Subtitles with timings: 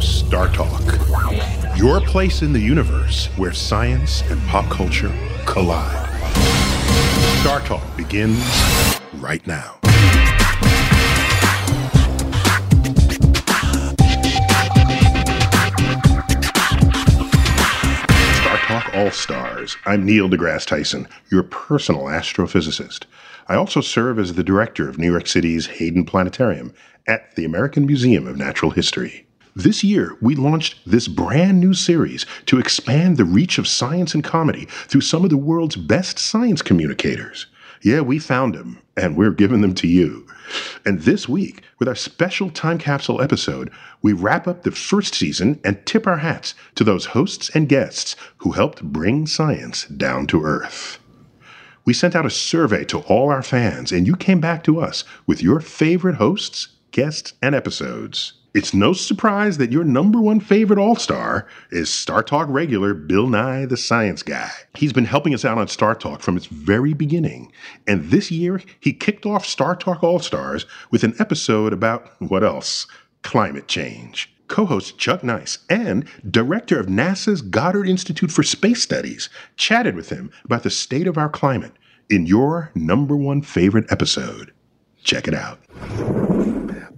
[0.00, 0.82] Star Talk,
[1.76, 5.12] your place in the universe where science and pop culture
[5.46, 6.08] collide.
[7.40, 8.42] Star Talk begins
[9.14, 9.78] right now.
[18.40, 19.76] Star Talk All Stars.
[19.86, 23.04] I'm Neil deGrasse Tyson, your personal astrophysicist.
[23.46, 26.72] I also serve as the director of New York City's Hayden Planetarium
[27.06, 29.23] at the American Museum of Natural History.
[29.56, 34.24] This year, we launched this brand new series to expand the reach of science and
[34.24, 37.46] comedy through some of the world's best science communicators.
[37.80, 40.26] Yeah, we found them, and we're giving them to you.
[40.84, 43.70] And this week, with our special time capsule episode,
[44.02, 48.16] we wrap up the first season and tip our hats to those hosts and guests
[48.38, 50.98] who helped bring science down to Earth.
[51.84, 55.04] We sent out a survey to all our fans, and you came back to us
[55.28, 58.32] with your favorite hosts, guests, and episodes.
[58.54, 63.26] It's no surprise that your number one favorite All Star is Star Talk regular Bill
[63.26, 64.48] Nye the Science Guy.
[64.74, 67.50] He's been helping us out on Star Talk from its very beginning,
[67.88, 72.44] and this year he kicked off Star Talk All Stars with an episode about what
[72.44, 72.86] else?
[73.22, 74.32] Climate change.
[74.46, 80.10] Co host Chuck Nice and director of NASA's Goddard Institute for Space Studies chatted with
[80.10, 81.72] him about the state of our climate
[82.08, 84.52] in your number one favorite episode.
[85.02, 85.58] Check it out.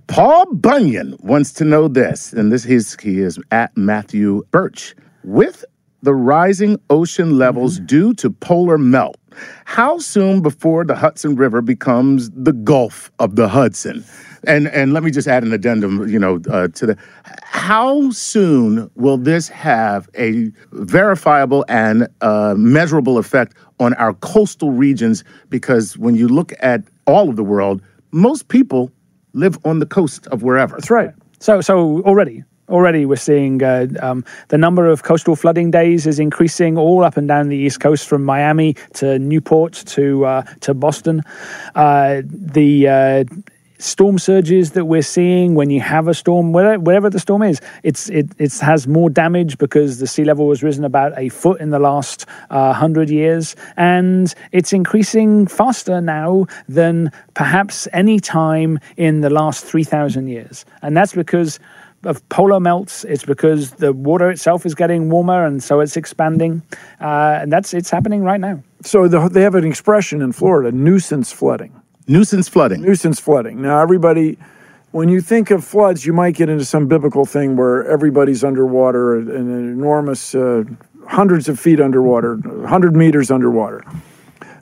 [0.06, 4.94] Paul Bunyan wants to know this, and this is he is at Matthew Birch.
[5.24, 5.64] With
[6.02, 7.86] the rising ocean levels Mm-hmm.
[7.86, 9.16] due to polar melt,
[9.64, 14.04] how soon before the Hudson River becomes the Gulf of the Hudson?
[14.46, 16.96] And and let me just add an addendum, you know, uh, to the
[17.42, 25.24] how soon will this have a verifiable and uh, measurable effect on our coastal regions?
[25.50, 28.92] Because when you look at all of the world, most people
[29.36, 30.76] live on the coast of wherever.
[30.76, 31.10] That's right.
[31.38, 36.18] So, so already, already we're seeing uh, um, the number of coastal flooding days is
[36.18, 40.74] increasing all up and down the east coast, from Miami to Newport to uh, to
[40.74, 41.22] Boston.
[41.74, 43.24] Uh, the uh,
[43.78, 48.08] storm surges that we're seeing when you have a storm, wherever the storm is, it's
[48.10, 51.70] it it has more damage because the sea level has risen about a foot in
[51.70, 59.20] the last uh, hundred years, and it's increasing faster now than perhaps any time in
[59.20, 61.58] the last three thousand years, and that's because
[62.04, 63.04] of polar melts.
[63.04, 66.62] It's because the water itself is getting warmer, and so it's expanding,
[67.00, 68.62] uh, and that's it's happening right now.
[68.82, 71.72] So the, they have an expression in Florida: nuisance flooding.
[72.08, 72.82] Nuisance flooding.
[72.82, 73.60] Nuisance flooding.
[73.62, 74.38] Now, everybody,
[74.92, 79.16] when you think of floods, you might get into some biblical thing where everybody's underwater,
[79.18, 80.64] an enormous, uh,
[81.08, 83.84] hundreds of feet underwater, hundred meters underwater.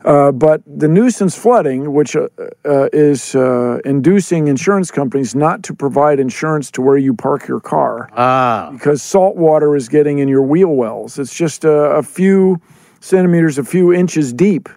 [0.05, 2.29] Uh, but the nuisance flooding, which uh,
[2.67, 7.58] uh, is uh, inducing insurance companies not to provide insurance to where you park your
[7.61, 8.69] car Ah.
[8.73, 11.19] because salt water is getting in your wheel wells.
[11.19, 12.61] It's just a, a few
[13.00, 14.69] centimeters, a few inches deep.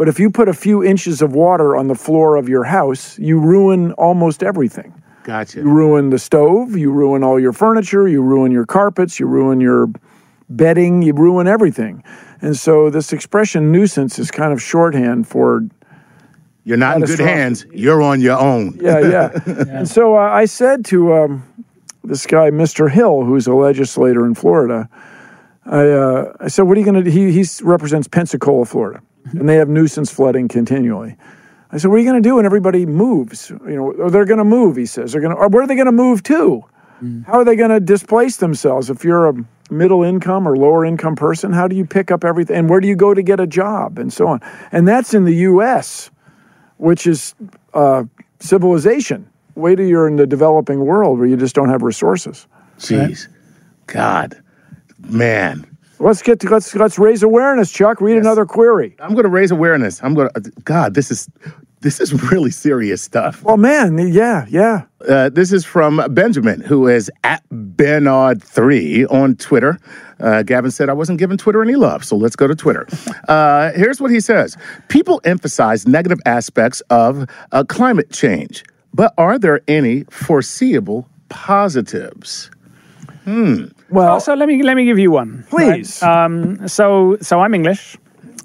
[0.00, 3.18] But if you put a few inches of water on the floor of your house,
[3.18, 4.94] you ruin almost everything.
[5.24, 5.58] Gotcha.
[5.58, 9.60] You ruin the stove, you ruin all your furniture, you ruin your carpets, you ruin
[9.60, 9.90] your
[10.48, 12.02] bedding, you ruin everything.
[12.40, 15.68] And so this expression nuisance is kind of shorthand for
[16.64, 17.66] You're not in good hands.
[17.70, 18.78] You're on your own.
[18.80, 19.38] yeah, yeah.
[19.68, 21.66] And so uh, I said to um,
[22.04, 22.90] this guy, Mr.
[22.90, 24.88] Hill, who's a legislator in Florida,
[25.66, 29.02] I, uh, I said, "What are you going to do?" He he represents Pensacola, Florida,
[29.32, 31.16] and they have nuisance flooding continually.
[31.72, 33.50] I said, "What are you going to do when everybody moves?
[33.50, 35.48] You know, or they're going to move." He says, "They're going to.
[35.48, 36.64] Where are they going to move to?
[37.26, 38.90] How are they going to displace themselves?
[38.90, 39.34] If you're a
[39.70, 42.56] middle income or lower income person, how do you pick up everything?
[42.56, 44.40] And where do you go to get a job, and so on?
[44.70, 46.10] And that's in the U.S."
[46.80, 47.34] which is
[47.74, 48.04] uh,
[48.40, 49.28] civilization.
[49.54, 52.46] Wait till you're in the developing world where you just don't have resources.
[52.78, 53.28] Jeez.
[53.86, 54.42] God.
[54.98, 55.69] Man.
[56.00, 58.00] Let's get to, let's let's raise awareness, Chuck.
[58.00, 58.96] Read another query.
[59.00, 60.02] I'm going to raise awareness.
[60.02, 61.28] I'm going to, God, this is,
[61.82, 63.42] this is really serious stuff.
[63.42, 64.84] Well, man, yeah, yeah.
[65.06, 69.78] Uh, this is from Benjamin, who is at Bernard3 on Twitter.
[70.18, 72.86] Uh, Gavin said, I wasn't giving Twitter any love, so let's go to Twitter.
[73.28, 74.56] Uh, here's what he says
[74.88, 78.64] People emphasize negative aspects of uh, climate change,
[78.94, 82.50] but are there any foreseeable positives?
[83.90, 85.44] Well, so let me let me give you one.
[85.50, 86.02] Please.
[86.02, 86.24] right?
[86.24, 87.96] Um, so so I'm English,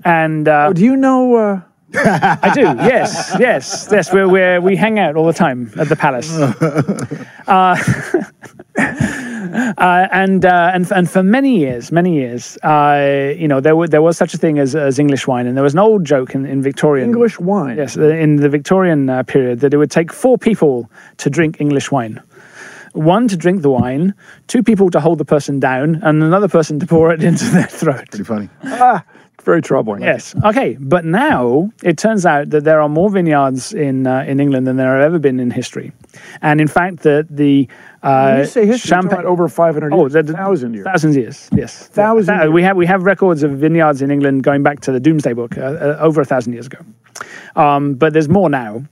[0.04, 1.36] and uh, do you know?
[1.36, 1.62] Uh,
[1.98, 2.62] I do.
[2.62, 4.12] Yes, yes, yes.
[4.12, 6.32] We're, we're we hang out all the time at the palace.
[7.48, 7.78] Uh,
[8.78, 13.88] uh, and uh, and and for many years, many years, uh, you know, there were,
[13.88, 16.34] there was such a thing as, as English wine, and there was an old joke
[16.34, 17.78] in, in Victorian English wine.
[17.78, 21.62] Yes, uh, in the Victorian uh, period, that it would take four people to drink
[21.62, 22.20] English wine.
[22.96, 24.14] One to drink the wine,
[24.48, 27.68] two people to hold the person down, and another person to pour it into their
[27.68, 28.10] throat.
[28.10, 28.50] Pretty funny.
[28.64, 29.04] Ah,
[29.44, 30.02] very troubling.
[30.02, 30.34] Yes.
[30.44, 30.78] Okay.
[30.80, 34.78] But now it turns out that there are more vineyards in uh, in England than
[34.78, 35.92] there have ever been in history,
[36.42, 37.68] and in fact, that the
[38.02, 40.86] uh, When you say history, about over 500 Oh, years, the, the, thousand years.
[40.86, 41.50] Thousands years.
[41.52, 41.88] Yes.
[41.88, 42.54] Thousand Thou- years.
[42.54, 45.58] We have we have records of vineyards in England going back to the Domesday Book
[45.58, 46.80] uh, uh, over a thousand years ago.
[47.56, 48.84] Um, but there's more now,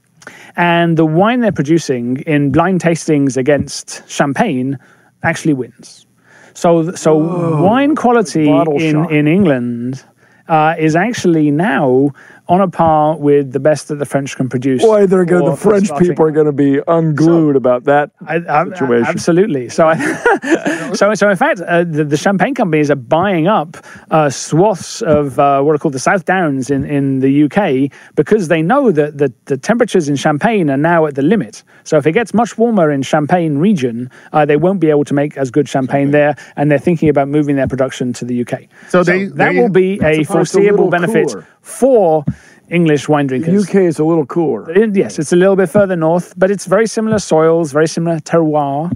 [0.56, 4.78] and the wine they're producing in blind tastings against champagne
[5.22, 6.06] actually wins.
[6.54, 7.16] So so
[7.62, 10.04] wine quality Bottle in in England
[10.48, 12.10] uh, is actually now
[12.46, 14.82] on a par with the best that the French can produce.
[14.82, 15.46] Boy, they're going.
[15.46, 19.06] The French starting people are going to be unglued about that I, I, situation.
[19.06, 19.68] absolutely.
[19.70, 23.78] So, I, so, so in fact, uh, the, the champagne companies are buying up
[24.10, 28.48] uh, swaths of uh, what are called the South Downs in, in the UK because
[28.48, 31.62] they know that the, the temperatures in Champagne are now at the limit.
[31.84, 35.14] So, if it gets much warmer in Champagne region, uh, they won't be able to
[35.14, 38.64] make as good champagne there, and they're thinking about moving their production to the UK.
[38.88, 41.46] So they- that they- will be a That's a foreseeable little benefit cooler.
[41.64, 42.24] For
[42.70, 43.68] English wine drinkers.
[43.68, 44.70] UK is a little cooler.
[44.70, 48.18] It- Yes, it's a little bit further north, but it's very similar soils, very similar
[48.20, 48.90] terroir,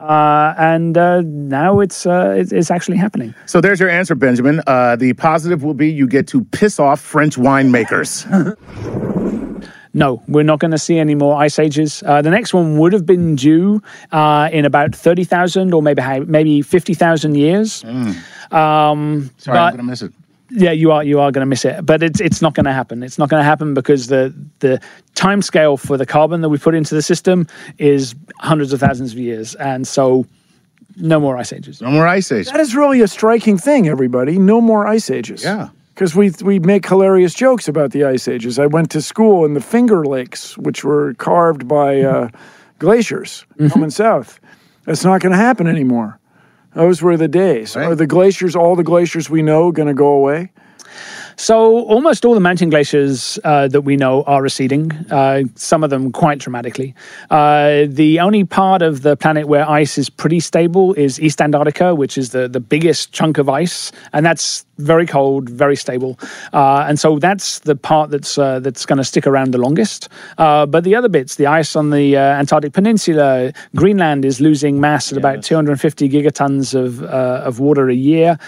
[0.00, 3.34] uh, and uh, now it's, uh, it's it's actually happening.
[3.46, 4.60] So there's your answer, Benjamin.
[4.66, 8.26] Uh, the positive will be you get to piss off French winemakers.
[9.94, 12.02] No, we're not going to see any more ice ages.
[12.06, 13.82] Uh, the next one would have been due
[14.12, 17.82] uh, in about thirty thousand or maybe maybe fifty thousand years.
[17.84, 20.12] Um, Sorry, but- I'm going to miss it.
[20.50, 22.72] Yeah, you are you are going to miss it, but it's it's not going to
[22.72, 23.02] happen.
[23.02, 24.80] It's not going to happen because the the
[25.14, 27.46] time scale for the carbon that we put into the system
[27.76, 30.26] is hundreds of thousands of years, and so
[30.96, 31.80] no more ice ages.
[31.80, 32.50] No more ice ages.
[32.50, 34.38] That is really a striking thing, everybody.
[34.38, 35.44] No more ice ages.
[35.44, 35.68] Yeah.
[35.94, 38.58] Because we, we make hilarious jokes about the ice ages.
[38.58, 42.28] I went to school in the Finger Lakes, which were carved by uh,
[42.78, 44.38] glaciers coming south.
[44.84, 46.18] That's not going to happen anymore.
[46.78, 47.74] Those were the days.
[47.74, 47.88] Right.
[47.88, 50.52] Are the glaciers, all the glaciers we know, going to go away?
[51.38, 54.90] So almost all the mountain glaciers uh, that we know are receding.
[55.08, 56.96] Uh, some of them quite dramatically.
[57.30, 61.94] Uh, the only part of the planet where ice is pretty stable is East Antarctica,
[61.94, 66.18] which is the the biggest chunk of ice, and that's very cold, very stable.
[66.52, 70.08] Uh, and so that's the part that's uh, that's going to stick around the longest.
[70.38, 74.80] Uh, but the other bits, the ice on the uh, Antarctic Peninsula, Greenland is losing
[74.80, 78.38] mass at about 250 gigatons of uh, of water a year.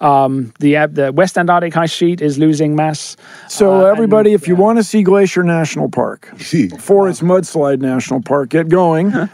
[0.00, 3.16] Um, the the West Antarctic ice sheet is losing mass.
[3.48, 6.28] So, Uh, everybody, and- if you want to see Glacier National Park,
[6.68, 9.12] before it's Mudslide National Park, get going.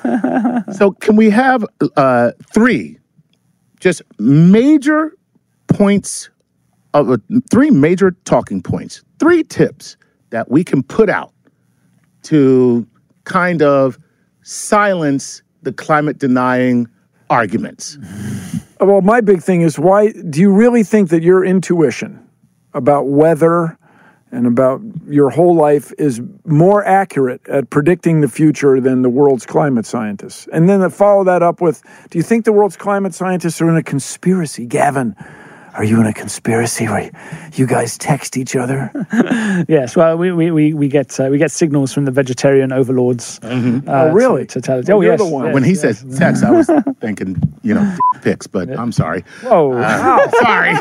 [0.73, 1.65] So, can we have
[1.97, 2.99] uh, three
[3.81, 5.13] just major
[5.69, 6.29] points
[6.93, 7.19] of uh,
[7.51, 9.97] three major talking points, three tips
[10.31, 11.33] that we can put out
[12.25, 12.85] to
[13.25, 13.99] kind of
[14.43, 16.89] silence the climate denying
[17.31, 17.97] arguments?
[18.81, 22.19] Well, my big thing is why do you really think that your intuition
[22.77, 23.79] about weather
[24.31, 29.47] and about your whole life is more accurate at predicting the future than the world's
[29.47, 30.49] climate scientists.
[30.53, 33.77] And then follow that up with, do you think the world's climate scientists are in
[33.77, 35.17] a conspiracy, Gavin?
[35.77, 37.11] Are you in a conspiracy where
[37.53, 38.91] you guys text each other?
[39.69, 39.95] yes.
[39.95, 43.39] Well, we, we, we, we get uh, we get signals from the vegetarian overlords.
[43.41, 43.87] Mm-hmm.
[43.87, 44.47] Uh, oh, really?
[44.47, 44.89] To, to tell us.
[44.89, 45.81] Oh, oh yes, yes, When he yes.
[45.83, 49.23] says text, I was thinking, you know, pics, but I'm sorry.
[49.43, 49.75] Whoa!
[49.75, 50.73] Uh, sorry.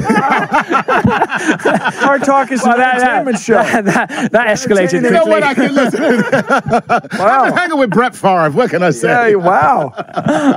[2.00, 3.56] Hard Talk is Well, an entertainment show.
[3.56, 5.44] That, that, that escalated you know what?
[5.44, 6.04] I can listen.
[6.04, 7.54] I'm Wow.
[7.54, 8.52] hanging with Brett Favre.
[8.52, 9.32] What can I say?
[9.32, 9.92] Yeah, wow.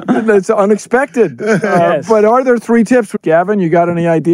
[0.06, 1.42] That's unexpected.
[1.42, 2.08] Uh, Yes.
[2.08, 3.14] But are there three tips?
[3.22, 4.27] Gavin, you got any ideas?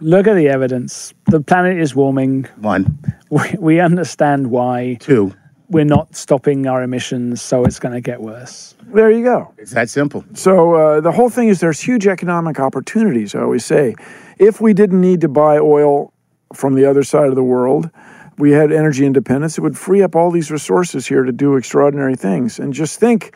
[0.00, 1.14] Look at the evidence.
[1.26, 2.44] The planet is warming.
[2.60, 2.98] One,
[3.30, 4.98] We, we understand why.
[5.00, 5.32] two.
[5.68, 8.76] We're not stopping our emissions, so it's going to get worse.
[8.94, 9.52] There you go.
[9.58, 10.24] It's that simple.
[10.34, 13.34] So uh, the whole thing is there's huge economic opportunities.
[13.34, 13.96] I always say,
[14.38, 16.12] if we didn't need to buy oil
[16.54, 17.90] from the other side of the world,
[18.38, 19.58] we had energy independence.
[19.58, 22.60] It would free up all these resources here to do extraordinary things.
[22.60, 23.34] And just think,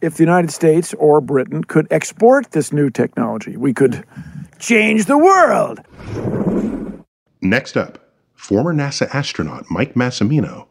[0.00, 4.04] if the United States or Britain could export this new technology, we could
[4.58, 5.80] change the world.
[7.40, 10.66] Next up, former NASA astronaut Mike Massimino.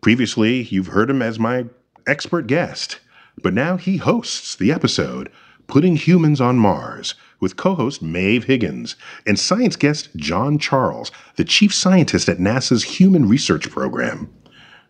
[0.00, 1.66] Previously, you've heard him as my
[2.06, 2.98] expert guest,
[3.42, 5.30] but now he hosts the episode
[5.68, 8.96] Putting Humans on Mars with co host Maeve Higgins
[9.26, 14.32] and science guest John Charles, the chief scientist at NASA's Human Research Program.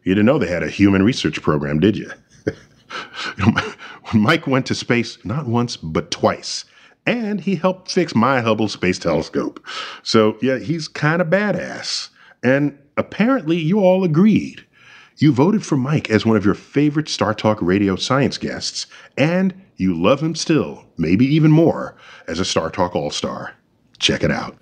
[0.02, 2.10] You didn't know they had a human research program, did you?
[4.10, 6.64] when Mike went to space not once, but twice.
[7.06, 9.64] And he helped fix my Hubble Space Telescope.
[10.02, 12.10] So, yeah, he's kind of badass.
[12.42, 14.64] And apparently, you all agreed.
[15.18, 19.54] You voted for Mike as one of your favorite Star Talk radio science guests, and
[19.76, 21.96] you love him still, maybe even more,
[22.26, 23.54] as a Star Talk All Star.
[23.98, 24.56] Check it out.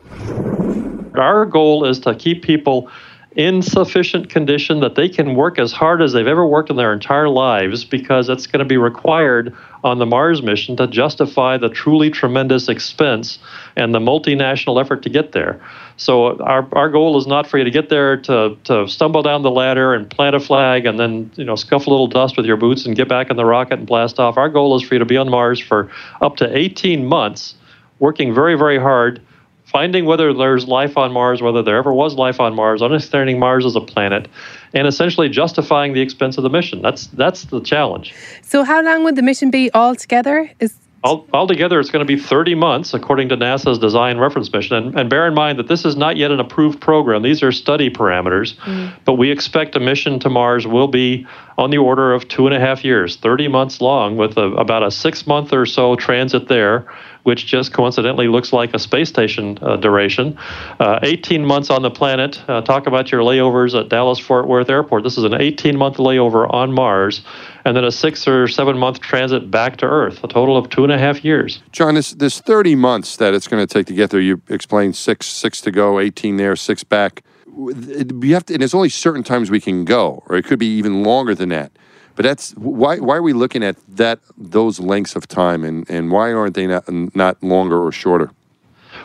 [1.17, 2.91] Our goal is to keep people
[3.37, 6.93] in sufficient condition that they can work as hard as they've ever worked in their
[6.93, 11.69] entire lives because it's going to be required on the Mars mission to justify the
[11.69, 13.39] truly tremendous expense
[13.77, 15.61] and the multinational effort to get there.
[15.97, 19.43] So our, our goal is not for you to get there to, to stumble down
[19.43, 22.47] the ladder and plant a flag and then you know scuff a little dust with
[22.47, 24.37] your boots and get back in the rocket and blast off.
[24.39, 25.89] Our goal is for you to be on Mars for
[26.21, 27.55] up to 18 months,
[28.01, 29.23] working very very hard
[29.71, 33.65] finding whether there's life on Mars, whether there ever was life on Mars, understanding Mars
[33.65, 34.29] as a planet,
[34.75, 36.83] and essentially justifying the expense of the mission.
[36.83, 38.15] That's that's the challenge.
[38.43, 40.51] So, how long would the mission be altogether?
[40.59, 44.77] Is All, altogether, it's going to be 30 months, according to NASA's design reference mission.
[44.77, 47.23] And, and bear in mind that this is not yet an approved program.
[47.23, 48.57] These are study parameters.
[48.57, 48.93] Mm.
[49.07, 52.55] But we expect a mission to Mars will be on the order of two and
[52.55, 56.49] a half years, 30 months long, with a, about a six month or so transit
[56.49, 56.87] there,
[57.23, 60.39] which just coincidentally looks like a space station uh, duration.
[60.79, 62.43] Uh, 18 months on the planet.
[62.49, 65.05] Uh, talk about your layovers at Dallas Fort Worth Airport.
[65.05, 67.23] This is an 18 month layover on Mars,
[67.65, 70.85] and then a six or seven month transit back to Earth, a total of two
[70.85, 71.63] and a half years.
[71.73, 74.21] John, this this thirty months that it's going to take to get there.
[74.21, 77.23] You explained six six to go, eighteen there, six back.
[77.47, 80.79] You have to, and there's only certain times we can go, or it could be
[80.79, 81.73] even longer than that.
[82.21, 86.11] But that's why why are we looking at that those lengths of time, and, and
[86.11, 86.85] why aren't they not
[87.15, 88.31] not longer or shorter?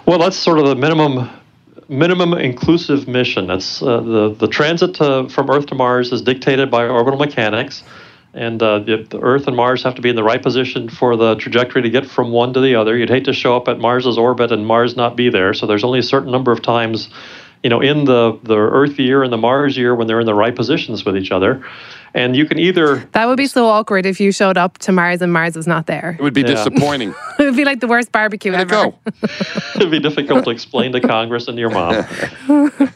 [0.05, 1.29] Well, that's sort of the minimum
[1.87, 3.47] minimum inclusive mission.
[3.47, 7.83] That's uh, the the transit to, from Earth to Mars is dictated by orbital mechanics,
[8.33, 11.35] and uh, the, Earth and Mars have to be in the right position for the
[11.35, 12.97] trajectory to get from one to the other.
[12.97, 15.53] You'd hate to show up at Mars's orbit and Mars not be there.
[15.53, 17.07] So there's only a certain number of times,
[17.63, 20.33] you know, in the the Earth year and the Mars year when they're in the
[20.33, 21.63] right positions with each other,
[22.15, 25.21] and you can either that would be so awkward if you showed up to Mars
[25.21, 26.15] and Mars was not there.
[26.17, 26.47] It would be Yeah.
[26.55, 27.13] disappointing.
[27.39, 28.87] it would be like the worst barbecue Let ever.
[28.87, 29.27] it go.
[29.75, 32.05] it'd be difficult to explain to Congress and your mom.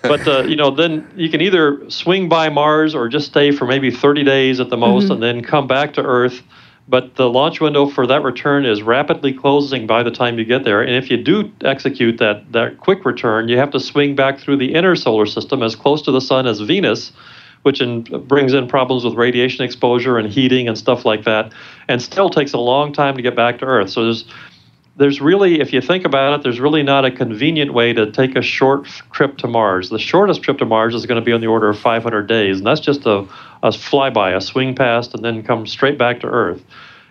[0.01, 3.67] but uh, you know, then you can either swing by Mars or just stay for
[3.67, 6.41] maybe 30 days at the most, and then come back to Earth.
[6.87, 10.63] But the launch window for that return is rapidly closing by the time you get
[10.63, 10.81] there.
[10.81, 14.57] And if you do execute that that quick return, you have to swing back through
[14.57, 17.11] the inner solar system as close to the sun as Venus.
[17.63, 21.51] Which in, brings in problems with radiation exposure and heating and stuff like that,
[21.89, 23.89] and still takes a long time to get back to Earth.
[23.89, 24.25] So there's
[24.99, 28.35] there's really, if you think about it, there's really not a convenient way to take
[28.35, 29.89] a short trip to Mars.
[29.89, 32.57] The shortest trip to Mars is going to be on the order of 500 days,
[32.57, 33.19] and that's just a,
[33.63, 36.61] a flyby, a swing past, and then come straight back to Earth.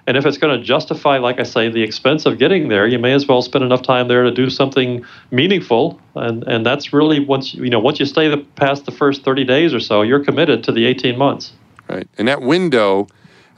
[0.08, 2.98] And if it's going to justify, like I say, the expense of getting there, you
[2.98, 6.00] may as well spend enough time there to do something meaningful.
[6.14, 9.44] And, and that's really once you know once you stay the, past the first 30
[9.44, 11.52] days or so, you're committed to the 18 months.
[11.90, 12.08] Right.
[12.16, 13.06] And that window,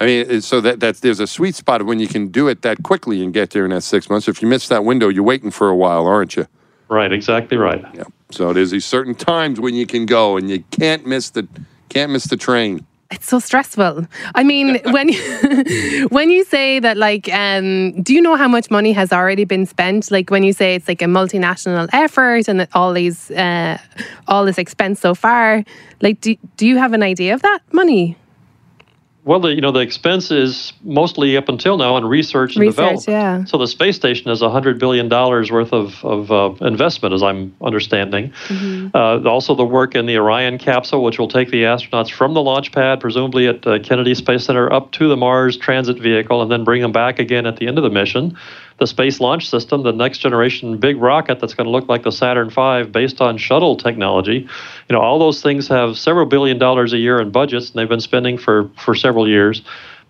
[0.00, 2.62] I mean, so that that's there's a sweet spot of when you can do it
[2.62, 4.26] that quickly and get there in that six months.
[4.26, 6.48] If you miss that window, you're waiting for a while, aren't you?
[6.88, 7.84] Right, exactly right.
[7.94, 8.02] Yeah.
[8.32, 11.46] So there's these certain times when you can go, and you can't miss the
[11.90, 12.84] can't miss the train.
[13.10, 14.06] It's so stressful.
[14.36, 18.70] I mean, when you, when you say that, like, um, do you know how much
[18.70, 20.10] money has already been spent?
[20.10, 23.78] Like, when you say it's like a multinational effort and all these, uh,
[24.28, 25.64] all this expense so far,
[26.00, 28.16] like, do do you have an idea of that money?
[29.22, 33.04] Well, the, you know, the expense is mostly up until now on research and Research,
[33.04, 33.08] development.
[33.08, 33.44] yeah.
[33.44, 38.30] So the space station is $100 billion worth of, of uh, investment, as I'm understanding.
[38.48, 38.96] Mm-hmm.
[38.96, 42.40] Uh, also, the work in the Orion capsule, which will take the astronauts from the
[42.40, 46.50] launch pad, presumably at uh, Kennedy Space Center, up to the Mars transit vehicle, and
[46.50, 48.38] then bring them back again at the end of the mission.
[48.80, 52.10] The Space Launch System, the next generation big rocket that's going to look like the
[52.10, 54.48] Saturn V based on shuttle technology.
[54.88, 57.88] You know, all those things have several billion dollars a year in budgets, and they've
[57.88, 59.62] been spending for, for several years.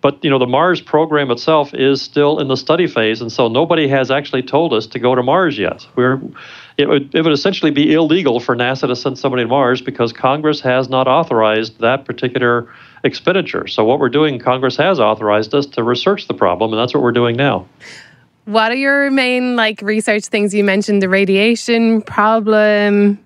[0.02, 3.48] But you know, the Mars program itself is still in the study phase, and so
[3.48, 5.86] nobody has actually told us to go to Mars yet.
[5.96, 6.20] We're
[6.78, 10.14] it would, it would essentially be illegal for NASA to send somebody to Mars because
[10.14, 12.72] Congress has not authorized that particular
[13.04, 13.66] expenditure.
[13.66, 17.02] So what we're doing, Congress has authorized us to research the problem, and that's what
[17.02, 17.66] we're doing now.
[18.44, 20.54] What are your main like research things?
[20.54, 23.18] You mentioned the radiation problem.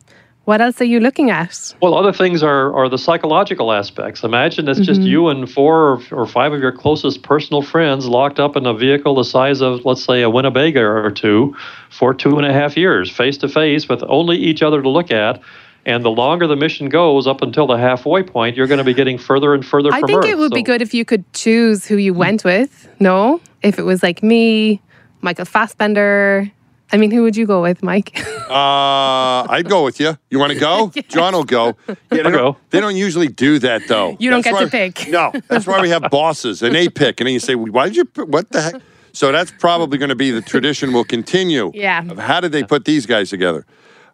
[0.45, 1.75] What else are you looking at?
[1.81, 4.23] Well, other things are, are the psychological aspects.
[4.23, 5.09] Imagine it's just mm-hmm.
[5.09, 8.75] you and four or, or five of your closest personal friends locked up in a
[8.75, 11.57] vehicle the size of, let's say, a Winnebago or two
[11.89, 15.11] for two and a half years, face to face, with only each other to look
[15.11, 15.41] at.
[15.87, 18.95] And the longer the mission goes up until the halfway point, you're going to be
[18.95, 20.31] getting further and further I think Earth.
[20.31, 22.89] it would be good if you could choose who you went with.
[23.01, 24.83] No, if it was like me,
[25.25, 26.51] Michael Fassbender.
[26.93, 28.23] I mean, who would you go with, Mike?
[28.45, 30.17] Uh, I'd go with you.
[30.31, 30.93] You want to go?
[31.09, 31.75] John will go.
[31.89, 32.57] Yeah, they, I'll don't, go.
[32.69, 34.19] they don't usually do that though.
[34.21, 35.09] You don't get to why- pick.
[35.09, 37.97] No, that's why we have bosses and they pick, and then you say, "Why did
[37.97, 38.05] you?
[38.05, 38.29] Pick?
[38.29, 38.75] What the heck?"
[39.13, 40.93] So that's probably going to be the tradition.
[40.93, 41.73] Will continue.
[41.75, 42.05] Yeah.
[42.09, 43.65] Of how did they put these guys together?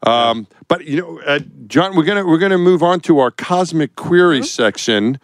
[0.05, 3.97] Um, but you know, uh, John, we're gonna we're gonna move on to our cosmic
[3.97, 5.19] query section,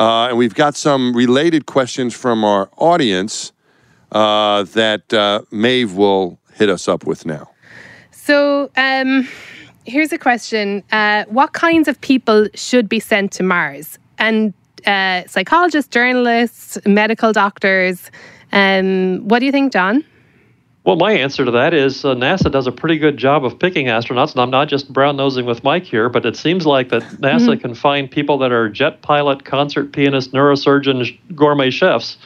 [0.00, 3.52] uh, and we've got some related questions from our audience
[4.12, 7.50] uh, that uh, Maeve will hit us up with now.
[8.10, 9.28] so, um,
[9.84, 13.98] here's a question: uh, What kinds of people should be sent to Mars?
[14.18, 14.52] And
[14.86, 18.10] uh, psychologists, journalists, medical doctors.
[18.52, 20.04] Um, what do you think, John?
[20.84, 23.88] Well, my answer to that is uh, NASA does a pretty good job of picking
[23.88, 27.02] astronauts, and I'm not just brown nosing with Mike here, but it seems like that
[27.20, 32.16] NASA can find people that are jet pilot, concert pianist, neurosurgeon, sh- gourmet chefs.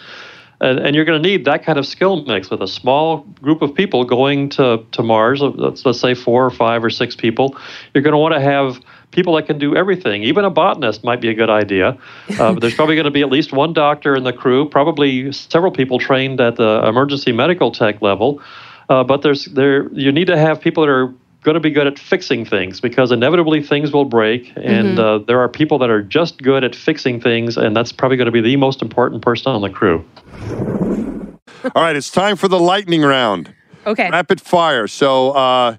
[0.62, 3.62] And, and you're going to need that kind of skill mix with a small group
[3.62, 7.16] of people going to, to Mars, uh, let's, let's say four or five or six
[7.16, 7.56] people.
[7.92, 10.22] You're going to want to have people that can do everything.
[10.22, 11.98] Even a botanist might be a good idea.
[12.38, 15.72] Uh, there's probably going to be at least one doctor in the crew, probably several
[15.72, 18.40] people trained at the emergency medical tech level.
[18.88, 21.86] Uh, but there's there you need to have people that are going to be good
[21.86, 26.02] at fixing things because inevitably things will break, and uh, there are people that are
[26.02, 29.52] just good at fixing things, and that's probably going to be the most important person
[29.52, 30.04] on the crew.
[31.74, 33.52] All right, it's time for the lightning round.
[33.86, 34.08] Okay.
[34.10, 34.86] Rapid fire.
[34.86, 35.76] So, uh,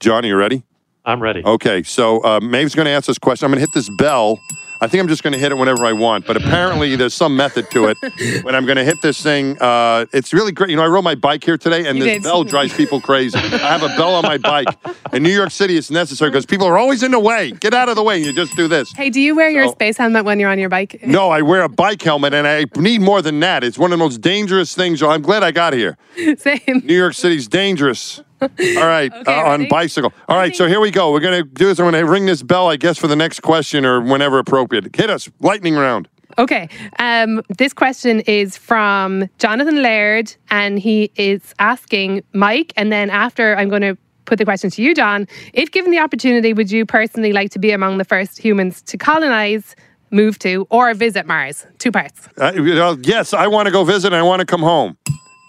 [0.00, 0.64] John, are you ready?
[1.04, 1.42] I'm ready.
[1.44, 3.44] Okay, so uh, Maeve's going to answer this question.
[3.44, 4.38] I'm going to hit this bell.
[4.80, 7.36] I think I'm just going to hit it whenever I want, but apparently there's some
[7.36, 7.98] method to it.
[8.44, 10.70] when I'm going to hit this thing, uh, it's really great.
[10.70, 13.38] You know, I rode my bike here today, and You this bell drives people crazy.
[13.38, 14.68] I have a bell on my bike.
[15.12, 17.52] In New York City, it's necessary because people are always in the way.
[17.52, 18.18] Get out of the way.
[18.18, 18.92] You just do this.
[18.92, 21.00] Hey, do you wear your space helmet when you're on your bike?
[21.06, 23.64] No, I wear a bike helmet, and I need more than that.
[23.64, 25.02] It's one of the most dangerous things.
[25.02, 25.96] I'm glad I got here.
[26.38, 26.82] Same.
[26.84, 28.22] New York City's dangerous.
[28.78, 30.12] All right, Okay, uh, on bicycle.
[30.28, 31.12] All right, so here we go.
[31.12, 31.78] We're going to do this.
[31.78, 34.94] I'm going to ring this bell, I guess, for the next question or whenever appropriate.
[34.94, 35.28] Hit us.
[35.40, 36.08] Lightning round.
[36.38, 36.68] Okay.
[36.98, 43.56] Um, this question is from Jonathan Laird, and he is asking Mike, and then after
[43.56, 45.28] I'm going to put the question to you, John.
[45.52, 48.96] If given the opportunity, would you personally like to be among the first humans to
[48.96, 49.76] colonize,
[50.10, 51.66] move to, or visit Mars?
[51.78, 52.28] Two parts.
[52.38, 54.96] Uh, yes, I want to go visit and I want to come home.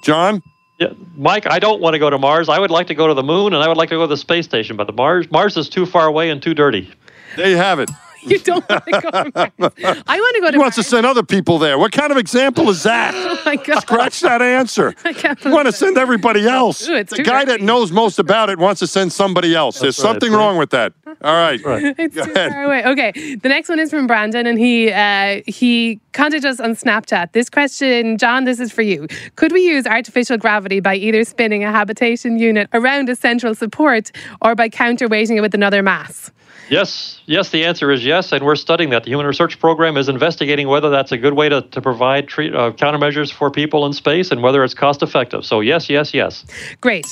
[0.03, 0.41] John?
[0.77, 2.49] Yeah, Mike, I don't want to go to Mars.
[2.49, 4.07] I would like to go to the moon, and I would like to go to
[4.07, 4.75] the space station.
[4.75, 6.91] But the Mars, Mars is too far away and too dirty.
[7.37, 7.89] There you have it.
[8.35, 10.03] You don't want to go to Mars.
[10.07, 11.77] I want to go to He wants to send other people there.
[11.77, 13.13] What kind of example is that?
[13.35, 13.81] Oh my God.
[13.81, 14.95] Scratch that answer.
[15.05, 16.87] I can't You want to send everybody else.
[16.87, 19.79] Ooh, it's the too guy that knows most about it wants to send somebody else.
[19.79, 20.37] There's right, something right.
[20.37, 20.93] wrong with that.
[21.21, 21.59] All right.
[21.97, 22.51] It's Go too ahead.
[22.51, 22.83] far away.
[22.85, 27.33] Okay, the next one is from Brandon, and he uh, he contacted us on Snapchat.
[27.33, 29.07] This question, John, this is for you.
[29.35, 34.11] Could we use artificial gravity by either spinning a habitation unit around a central support
[34.41, 36.31] or by counterweighting it with another mass?
[36.69, 39.03] Yes, yes, the answer is yes, and we're studying that.
[39.03, 42.55] The Human Research Program is investigating whether that's a good way to, to provide treat,
[42.55, 45.45] uh, countermeasures for people in space and whether it's cost effective.
[45.45, 46.45] So, yes, yes, yes.
[46.81, 47.05] Great.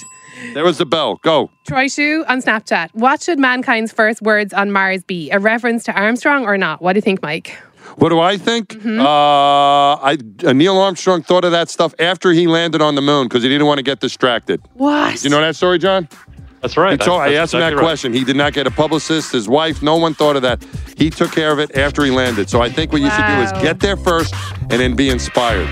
[0.54, 1.20] There was the bell.
[1.22, 1.52] Go.
[1.68, 2.90] Troy Shu on Snapchat.
[2.94, 5.30] What should mankind's first words on Mars be?
[5.30, 6.82] A reference to Armstrong or not?
[6.82, 7.56] What do you think, Mike?
[7.98, 8.70] What do I think?
[8.70, 9.02] Mm-hmm.
[9.02, 13.28] Uh, I uh, Neil Armstrong thought of that stuff after he landed on the moon
[13.28, 14.62] because he didn't want to get distracted.
[14.74, 15.24] What?
[15.24, 16.08] You know that story, John?
[16.64, 16.92] That's right.
[16.94, 17.84] He told, That's- I that's asked him that exactly right.
[17.84, 18.14] question.
[18.14, 20.66] He did not get a publicist, his wife, no one thought of that.
[20.98, 22.50] He took care of it after he landed.
[22.50, 25.68] So I think what you should do is get there first and then be inspired.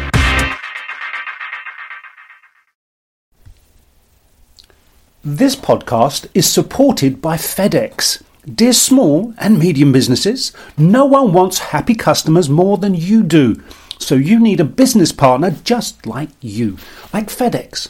[5.24, 8.22] This podcast is supported by FedEx.
[8.54, 13.62] Dear small and medium businesses, no one wants happy customers more than you do.
[14.00, 16.78] So you need a business partner just like you,
[17.14, 17.90] like FedEx,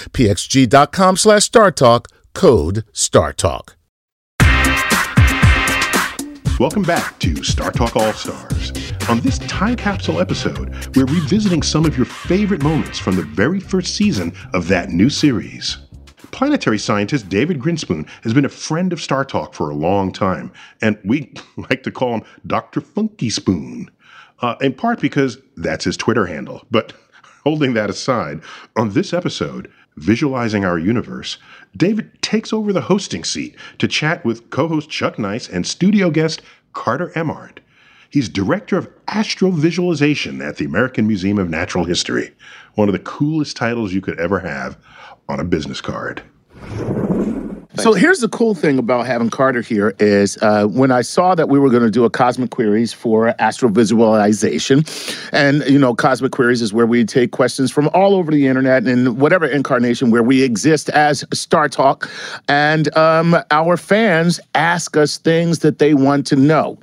[0.09, 2.07] pxg.com slash StarTalk.
[2.33, 3.75] Code StarTalk.
[6.61, 8.71] Welcome back to Star Talk All Stars.
[9.09, 13.59] On this time capsule episode, we're revisiting some of your favorite moments from the very
[13.59, 15.79] first season of that new series.
[16.29, 20.51] Planetary scientist David Grinspoon has been a friend of Star Talk for a long time,
[20.83, 22.79] and we like to call him Dr.
[22.79, 23.89] Funky Spoon,
[24.41, 26.63] uh, in part because that's his Twitter handle.
[26.69, 26.93] But
[27.43, 28.41] holding that aside,
[28.77, 31.37] on this episode, Visualizing Our Universe,
[31.75, 36.09] David takes over the hosting seat to chat with co host Chuck Nice and studio
[36.09, 36.41] guest
[36.73, 37.59] Carter Emmart.
[38.09, 42.33] He's director of astrovisualization at the American Museum of Natural History,
[42.75, 44.77] one of the coolest titles you could ever have
[45.29, 46.21] on a business card.
[47.75, 51.47] So here's the cool thing about having Carter here is uh, when I saw that
[51.47, 56.61] we were going to do a Cosmic Queries for astrovisualization, and you know, Cosmic Queries
[56.61, 60.43] is where we take questions from all over the internet and whatever incarnation where we
[60.43, 62.09] exist as Star Talk,
[62.49, 66.77] and um, our fans ask us things that they want to know,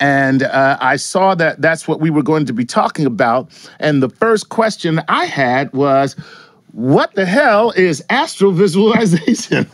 [0.00, 4.02] and uh, I saw that that's what we were going to be talking about, and
[4.02, 6.14] the first question I had was
[6.76, 9.64] what the hell is astrovisualization?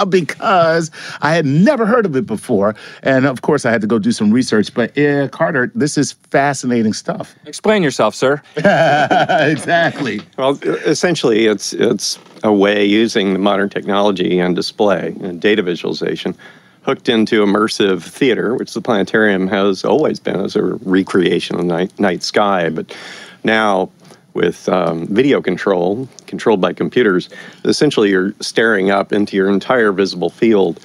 [0.10, 2.74] because I had never heard of it before.
[3.02, 4.72] And of course, I had to go do some research.
[4.72, 7.36] But yeah, Carter, this is fascinating stuff.
[7.44, 8.40] Explain yourself, sir.
[8.56, 10.22] exactly.
[10.38, 16.34] Well, essentially, it's it's a way using the modern technology and display and data visualization
[16.80, 21.66] hooked into immersive theater, which the planetarium has always been as a recreation of the
[21.66, 22.70] night, night sky.
[22.70, 22.96] But
[23.44, 23.90] now
[24.36, 27.28] with um, video control, controlled by computers,
[27.64, 30.78] essentially you're staring up into your entire visible field.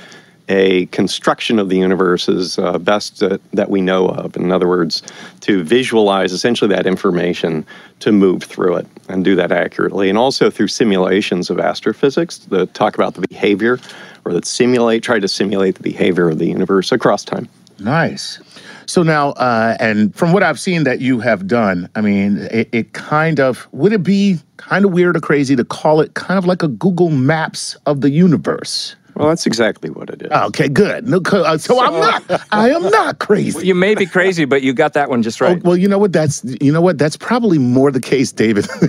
[0.50, 4.36] A construction of the universe is uh, best uh, that we know of.
[4.36, 5.04] In other words,
[5.42, 7.66] to visualize essentially that information
[8.00, 10.10] to move through it and do that accurately.
[10.10, 13.80] And also through simulations of astrophysics that talk about the behavior
[14.26, 17.48] or that simulate, try to simulate the behavior of the universe across time.
[17.80, 18.40] Nice.
[18.86, 22.70] So now, uh, and from what I've seen that you have done, I mean, it,
[22.72, 26.38] it, kind of would it be kind of weird or crazy to call it kind
[26.38, 28.96] of like a Google Maps of the universe?
[29.16, 30.32] Well, that's exactly what it is.
[30.32, 31.08] Okay, good.
[31.08, 32.42] No, uh, so, so, I'm not.
[32.52, 33.56] I am not crazy.
[33.56, 35.58] Well, you may be crazy, but you got that one just right.
[35.58, 36.14] Oh, well, you know what?
[36.14, 36.98] That's you know what?
[36.98, 38.68] That's probably more the case, David.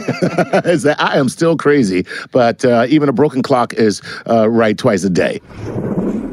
[0.65, 4.79] is that I am still crazy, but uh, even a broken clock is uh, right
[4.79, 5.41] twice a day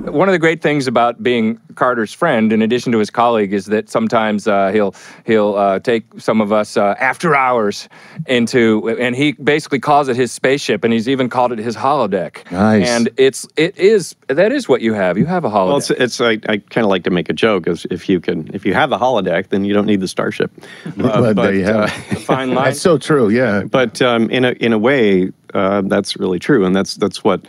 [0.05, 3.67] one of the great things about being Carter's friend, in addition to his colleague, is
[3.67, 7.87] that sometimes uh, he'll he'll uh, take some of us uh, after hours
[8.27, 12.49] into, and he basically calls it his spaceship, and he's even called it his holodeck.
[12.51, 12.87] Nice.
[12.87, 15.17] And it's it is that is what you have.
[15.17, 15.67] You have a holodeck.
[15.67, 18.19] Well, it's, it's I, I kind of like to make a joke as if you
[18.19, 20.51] can if you have the holodeck, then you don't need the starship.
[20.99, 21.91] Uh, but, there you have
[22.23, 22.65] fine line.
[22.65, 23.29] That's so true.
[23.29, 23.63] Yeah.
[23.63, 27.45] But um, in a in a way, uh, that's really true, and that's that's what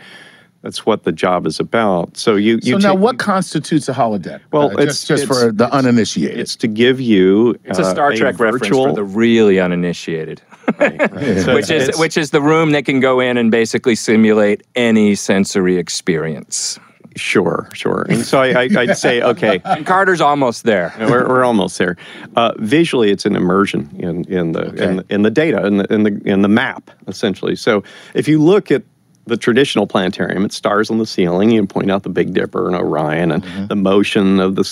[0.61, 2.17] that's what the job is about.
[2.17, 2.59] So you.
[2.61, 4.41] you so now, what constitutes a holodeck?
[4.51, 6.39] Well, uh, it's just, just it's, for the uninitiated.
[6.39, 7.55] It's to give you.
[7.63, 10.41] It's a Star uh, Trek a reference for the really uninitiated.
[10.79, 11.37] Right, right.
[11.45, 15.15] so which is which is the room that can go in and basically simulate any
[15.15, 16.79] sensory experience.
[17.17, 18.05] Sure, sure.
[18.07, 19.59] And so I, would say, okay.
[19.65, 20.93] And Carter's almost there.
[20.97, 21.97] We're, we're almost there.
[22.37, 24.85] Uh, visually, it's an immersion in, in the okay.
[24.85, 27.55] in, in, the data in the, in the in the map essentially.
[27.55, 28.83] So if you look at
[29.25, 30.43] the traditional planetarium.
[30.45, 31.51] It stars on the ceiling.
[31.51, 33.67] You point out the Big Dipper and Orion and mm-hmm.
[33.67, 34.63] the motion of the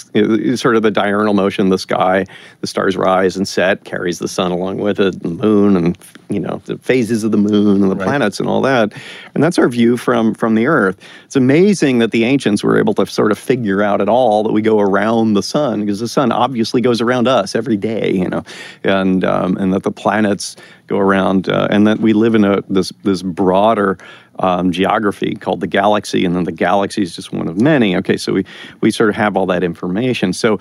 [0.57, 2.25] sort of the diurnal motion of the sky.
[2.61, 5.97] The stars rise and set, carries the sun along with it, the moon, and
[6.29, 8.05] you know the phases of the moon and the right.
[8.05, 8.93] planets and all that.
[9.35, 10.97] And that's our view from from the Earth.
[11.25, 14.51] It's amazing that the ancients were able to sort of figure out at all that
[14.51, 18.27] we go around the sun because the sun obviously goes around us every day, you
[18.27, 18.43] know,
[18.83, 20.55] and um, and that the planets
[20.87, 23.97] go around, uh, and that we live in a this this broader
[24.39, 27.95] um, geography called the galaxy, and then the galaxy is just one of many.
[27.97, 28.45] Okay, so we
[28.81, 30.33] we sort of have all that information.
[30.33, 30.59] So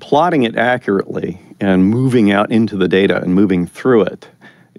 [0.00, 4.28] plotting it accurately and moving out into the data and moving through it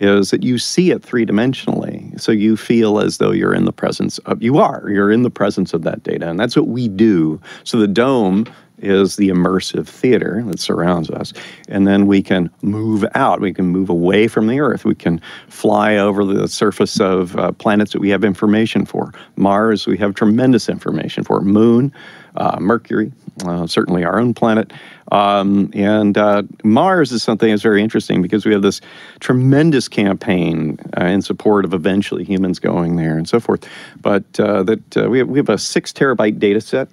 [0.01, 2.19] is that you see it three dimensionally.
[2.19, 5.29] So you feel as though you're in the presence of, you are, you're in the
[5.29, 6.29] presence of that data.
[6.29, 7.39] And that's what we do.
[7.63, 8.45] So the dome
[8.83, 11.33] is the immersive theater that surrounds us.
[11.67, 13.41] And then we can move out.
[13.41, 14.85] We can move away from the Earth.
[14.85, 19.13] We can fly over the surface of uh, planets that we have information for.
[19.35, 21.41] Mars, we have tremendous information for.
[21.41, 21.93] Moon,
[22.35, 23.11] uh, Mercury,
[23.45, 24.71] uh, certainly our own planet.
[25.11, 28.81] Um, and uh, Mars is something that's very interesting because we have this
[29.19, 33.67] tremendous campaign uh, in support of eventually humans going there and so forth.
[34.01, 36.89] But uh, that uh, we, have, we have a six terabyte data set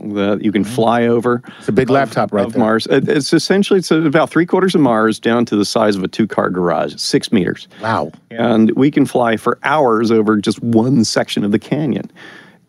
[0.00, 0.74] that you can mm-hmm.
[0.74, 1.42] fly over.
[1.58, 2.60] It's a big of, laptop right of there.
[2.60, 2.86] Mars.
[2.90, 6.26] It's essentially it's about three quarters of Mars down to the size of a two
[6.26, 7.68] car garage, six meters.
[7.82, 8.12] Wow!
[8.30, 12.10] And we can fly for hours over just one section of the canyon.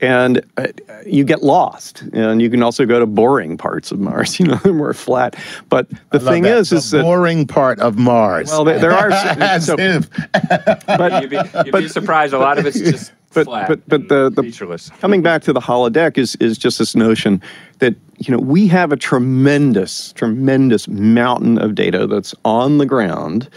[0.02, 0.68] And uh,
[1.06, 4.40] you get lost, and you can also go to boring parts of Mars.
[4.40, 5.36] You know, they're more flat.
[5.68, 6.58] But the thing that.
[6.58, 8.50] is, the is boring that, part of Mars.
[8.50, 9.60] Well, there, there are.
[9.60, 9.76] so,
[10.88, 12.34] but you'd be, you'd but, be surprised.
[12.34, 14.90] A lot of it's just but, flat but but the, the featureless.
[15.02, 17.42] coming back to the holodeck is is just this notion
[17.80, 23.50] that you know we have a tremendous tremendous mountain of data that's on the ground.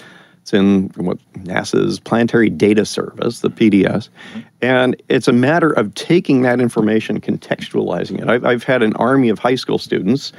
[0.43, 4.09] It's in what NASA's Planetary Data Service, the PDS,
[4.61, 8.29] and it's a matter of taking that information, contextualizing it.
[8.29, 10.33] I've, I've had an army of high school students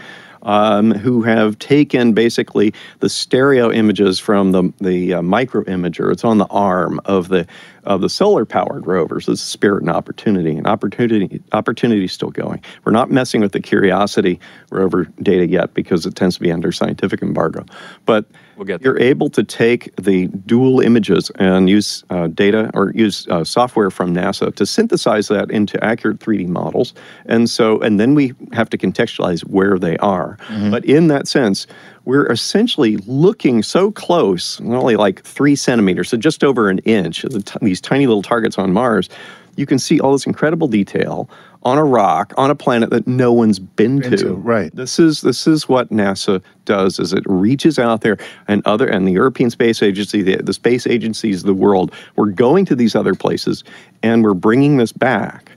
[0.44, 6.12] um, who have taken basically the stereo images from the the uh, micro imager.
[6.12, 7.48] It's on the arm of the
[7.86, 9.28] of the solar powered rovers.
[9.28, 12.62] It's Spirit and Opportunity, and Opportunity Opportunity is still going.
[12.84, 14.40] We're not messing with the Curiosity
[14.70, 17.66] rover data yet because it tends to be under scientific embargo,
[18.06, 18.26] but
[18.58, 18.94] We'll get there.
[18.94, 23.90] You're able to take the dual images and use uh, data or use uh, software
[23.90, 26.94] from NASA to synthesize that into accurate 3D models.
[27.26, 30.38] And so, and then we have to contextualize where they are.
[30.72, 31.68] But in that sense,
[32.06, 37.42] we're essentially looking so close, only like three centimeters, so just over an inch, the
[37.42, 39.10] t- these tiny little targets on Mars.
[39.56, 41.30] You can see all this incredible detail
[41.64, 44.76] on a rock on a planet that no one's been, Been to, right.
[44.76, 49.08] this is this is what NASA does is it reaches out there and other and
[49.08, 52.96] the European Space Agency, the, the space agencies of the world, we're going to these
[52.96, 53.64] other places
[54.02, 55.52] and we're bringing this back.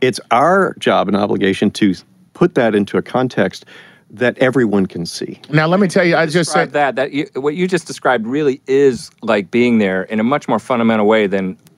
[0.00, 1.94] It's our job and obligation to
[2.34, 3.64] put that into a context
[4.10, 5.40] that everyone can see.
[5.50, 6.96] Now, let me tell you, I just said that.
[6.96, 10.58] That you, what you just described really is like being there in a much more
[10.58, 11.58] fundamental way than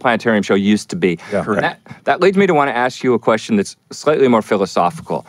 [0.00, 1.18] planetarium show used to be.
[1.32, 1.44] Yeah.
[1.46, 4.42] And That, that leads me to want to ask you a question that's slightly more
[4.42, 5.26] philosophical,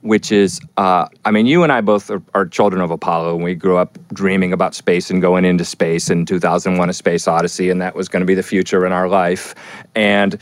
[0.00, 3.44] which is, uh, I mean, you and I both are, are children of Apollo, and
[3.44, 7.70] we grew up dreaming about space and going into space in 2001: A Space Odyssey,
[7.70, 9.54] and that was going to be the future in our life,
[9.94, 10.38] and.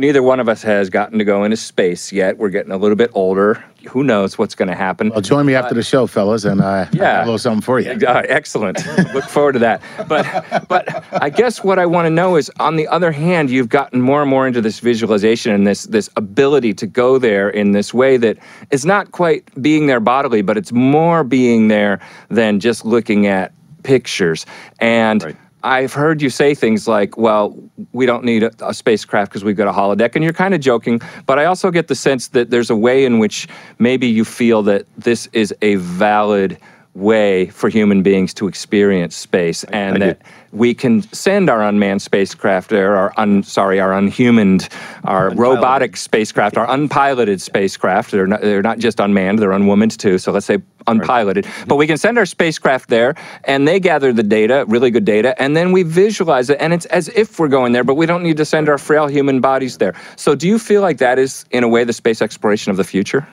[0.00, 2.38] Neither one of us has gotten to go into space yet.
[2.38, 3.62] We're getting a little bit older.
[3.90, 5.10] Who knows what's going to happen?
[5.10, 7.18] well, join me after the show, fellas, and uh, I have Yeah.
[7.20, 7.90] a little something for you.
[7.92, 8.78] Uh, excellent.
[9.12, 9.82] Look forward to that.
[10.08, 10.24] But
[10.68, 14.00] but I guess what I want to know is, on the other hand, you've gotten
[14.00, 17.92] more and more into this visualization and this this ability to go there in this
[17.92, 18.38] way that
[18.70, 23.52] is not quite being there bodily, but it's more being there than just looking at
[23.82, 24.46] pictures.
[24.78, 27.56] And I've heard you say things like, well,
[27.92, 30.60] we don't need a, a spacecraft because we've got a holodeck, and you're kind of
[30.60, 34.24] joking, but I also get the sense that there's a way in which maybe you
[34.24, 36.58] feel that this is a valid
[36.94, 40.22] way for human beings to experience space and I that
[40.52, 44.68] we can send our unmanned spacecraft or our un, sorry our unhumaned
[45.04, 48.10] our robotic spacecraft our unpiloted spacecraft.
[48.10, 51.46] They're not, they're not just unmanned they're unwomaned too so let's say unpiloted.
[51.66, 55.40] But we can send our spacecraft there and they gather the data really good data
[55.40, 58.22] and then we visualize it and it's as if we're going there but we don't
[58.22, 59.94] need to send our frail human bodies there.
[60.16, 62.84] So do you feel like that is in a way the space exploration of the
[62.84, 63.26] future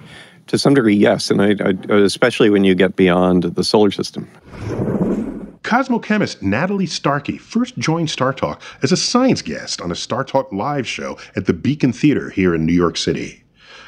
[0.48, 4.30] To some degree, yes, and I, I, especially when you get beyond the solar system.
[5.62, 10.50] Cosmochemist Natalie Starkey first joined Star Talk as a science guest on a Star Talk
[10.54, 13.44] live show at the Beacon Theater here in New York City.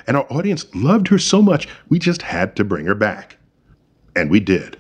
[0.05, 3.37] And our audience loved her so much, we just had to bring her back.
[4.13, 4.77] And we did.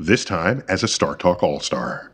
[0.00, 2.10] This time as a Star Talk All Star.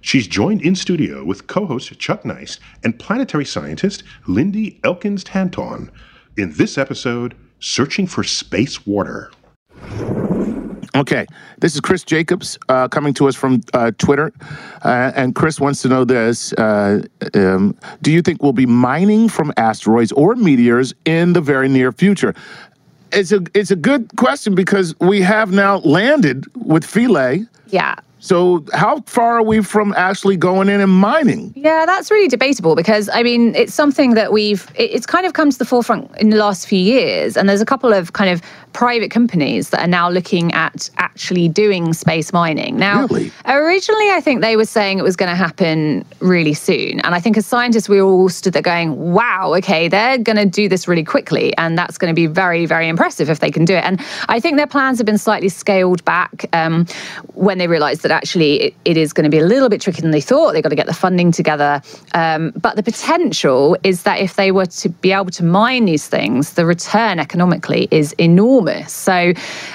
[0.00, 5.90] She's joined in studio with co host Chuck Nice and planetary scientist Lindy Elkins Tanton
[6.38, 9.30] in this episode Searching for Space Water.
[10.94, 11.26] Okay,
[11.58, 14.32] this is Chris Jacobs uh, coming to us from uh, Twitter,
[14.84, 17.02] uh, and Chris wants to know this: uh,
[17.34, 21.92] um, Do you think we'll be mining from asteroids or meteors in the very near
[21.92, 22.34] future?
[23.12, 27.44] It's a it's a good question because we have now landed with Philae.
[27.68, 27.94] Yeah.
[28.20, 31.52] So how far are we from actually going in and mining?
[31.54, 35.50] Yeah, that's really debatable because I mean it's something that we've, it's kind of come
[35.50, 38.42] to the forefront in the last few years, and there's a couple of kind of
[38.72, 42.76] private companies that are now looking at actually doing space mining.
[42.76, 43.32] Now, Really?
[43.46, 47.20] originally I think they were saying it was going to happen really soon, and I
[47.20, 50.88] think as scientists we all stood there going, "Wow, okay, they're going to do this
[50.88, 53.84] really quickly, and that's going to be very, very impressive if they can do it."
[53.84, 56.84] And I think their plans have been slightly scaled back um,
[57.34, 60.02] when they realised that actually it, it is going to be a little bit trickier
[60.02, 60.52] than they thought.
[60.52, 61.82] They've got to get the funding together.
[62.14, 66.06] Um, but the potential is that if they were to be able to mine these
[66.08, 68.92] things, the return economically is enormous.
[68.92, 69.32] So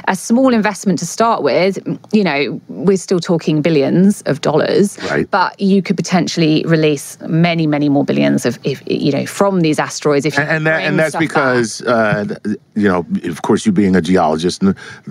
[0.07, 1.77] a small investment to start with,
[2.11, 5.29] you know, we're still talking billions of dollars, Right.
[5.29, 9.79] but you could potentially release many, many more billions of, if you know, from these
[9.79, 10.25] asteroids.
[10.25, 12.35] If you And, and that and that's because uh,
[12.75, 14.63] you know, of course, you being a geologist,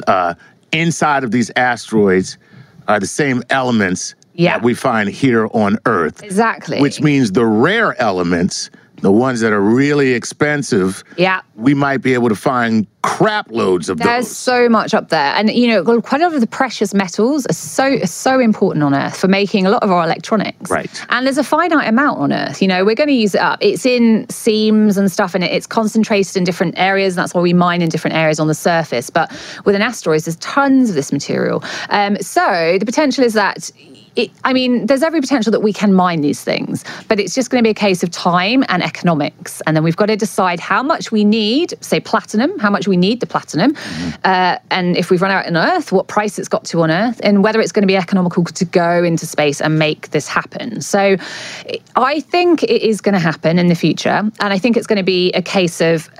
[0.06, 0.34] uh,
[0.72, 2.38] inside of these asteroids
[2.88, 4.52] are the same elements Yeah.
[4.58, 6.22] that we find here on Earth.
[6.22, 6.80] Exactly.
[6.80, 8.70] Which means the rare elements,
[9.02, 11.40] the ones that are really expensive, Yeah.
[11.56, 14.36] we might be able to find crap loads of There's those.
[14.36, 17.52] so much up there, and you know, quite a lot of the precious metals are
[17.52, 20.70] so are so important on Earth for making a lot of our electronics.
[20.70, 20.88] Right.
[21.08, 22.62] And there's a finite amount on Earth.
[22.62, 23.58] You know, we're going to use it up.
[23.60, 27.14] It's in seams and stuff, and it's concentrated in different areas.
[27.14, 29.10] And that's why we mine in different areas on the surface.
[29.10, 29.30] But
[29.64, 31.64] with an asteroid, there's tons of this material.
[31.90, 33.68] Um, so the potential is that.
[34.14, 37.50] It, I mean, there's every potential that we can mine these things, but it's just
[37.50, 39.62] going to be a case of time and economics.
[39.66, 42.96] And then we've got to decide how much we need, say platinum, how much we
[42.96, 43.74] need the platinum,
[44.24, 47.20] uh, and if we've run out on Earth, what price it's got to on Earth,
[47.24, 50.80] and whether it's going to be economical to go into space and make this happen.
[50.80, 51.16] So
[51.96, 54.30] I think it is going to happen in the future.
[54.40, 56.10] And I think it's going to be a case of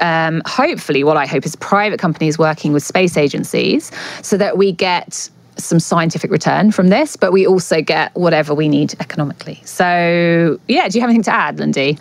[0.47, 3.90] hopefully, what I hope is private companies working with space agencies
[4.22, 8.68] so that we get some scientific return from this, but we also get whatever we
[8.68, 9.61] need economically.
[9.64, 11.98] So, yeah, do you have anything to add, Lindy?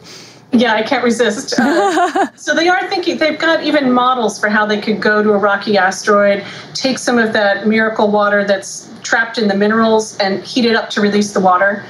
[0.53, 1.57] Yeah, I can't resist.
[1.57, 5.31] Uh, so they are thinking, they've got even models for how they could go to
[5.31, 6.43] a rocky asteroid,
[6.73, 10.89] take some of that miracle water that's trapped in the minerals and heat it up
[10.91, 11.85] to release the water.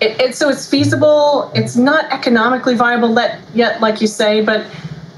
[0.00, 1.50] It, it, so it's feasible.
[1.54, 3.18] It's not economically viable
[3.54, 4.42] yet, like you say.
[4.42, 4.66] But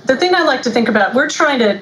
[0.06, 1.80] the thing I like to think about, we're trying to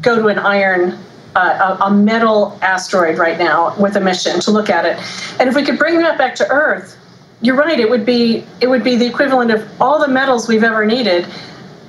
[0.00, 0.98] go to an iron,
[1.36, 4.98] a, a metal asteroid right now with a mission to look at it.
[5.40, 6.96] And if we could bring that back to Earth,
[7.40, 7.78] you're right.
[7.78, 11.26] It would be it would be the equivalent of all the metals we've ever needed.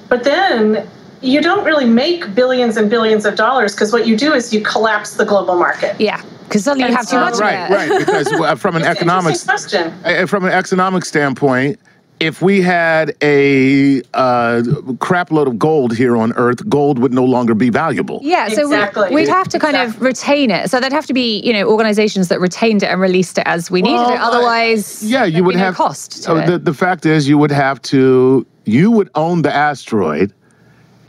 [0.07, 0.87] But then
[1.21, 4.61] you don't really make billions and billions of dollars because what you do is you
[4.61, 5.99] collapse the global market.
[5.99, 6.21] Yeah
[6.51, 7.39] because suddenly you have too much.
[7.39, 7.99] Right, right.
[7.99, 11.79] Because from an economics question, uh, from an economic standpoint,
[12.21, 14.63] if we had a uh,
[14.99, 18.19] crap load of gold here on Earth, gold would no longer be valuable.
[18.21, 19.09] Yeah, so exactly.
[19.09, 19.97] we, would have to kind exactly.
[19.97, 20.69] of retain it.
[20.69, 23.71] So there'd have to be, you know, organizations that retained it and released it as
[23.71, 24.21] we well, needed it.
[24.21, 26.13] Otherwise, uh, yeah, you would have no cost.
[26.13, 30.33] So the the fact is, you would have to, you would own the asteroid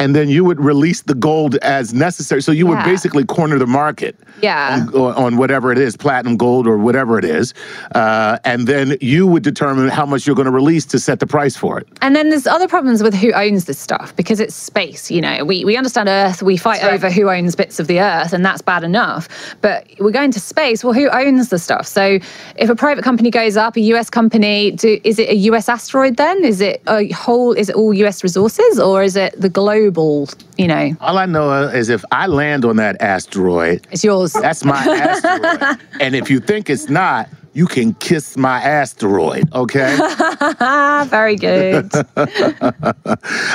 [0.03, 2.43] and then you would release the gold as necessary.
[2.43, 2.75] So you yeah.
[2.75, 4.19] would basically corner the market.
[4.43, 4.85] Yeah.
[4.93, 7.55] On, on, whatever it is, platinum, gold, or whatever it is,
[7.95, 11.27] uh, and then you would determine how much you're going to release to set the
[11.27, 11.87] price for it.
[12.01, 15.11] And then there's other problems with who owns this stuff because it's space.
[15.11, 16.95] You know, we we understand Earth, we fight right.
[16.95, 19.29] over who owns bits of the Earth, and that's bad enough.
[19.61, 20.83] But we're going to space.
[20.83, 21.87] Well, who owns the stuff?
[21.87, 22.19] So
[22.57, 26.17] if a private company goes up, a US company, do, is it a US asteroid
[26.17, 26.45] then?
[26.45, 27.53] Is it a whole?
[27.53, 29.92] Is it all US resources, or is it the globe?
[29.93, 30.29] Global,
[30.59, 30.97] you know.
[31.01, 34.33] All I know is if I land on that asteroid, it's yours.
[34.33, 35.79] That's my asteroid.
[36.01, 39.97] and if you think it's not, you can kiss my asteroid, okay?
[41.07, 41.91] Very good.
[42.17, 42.27] All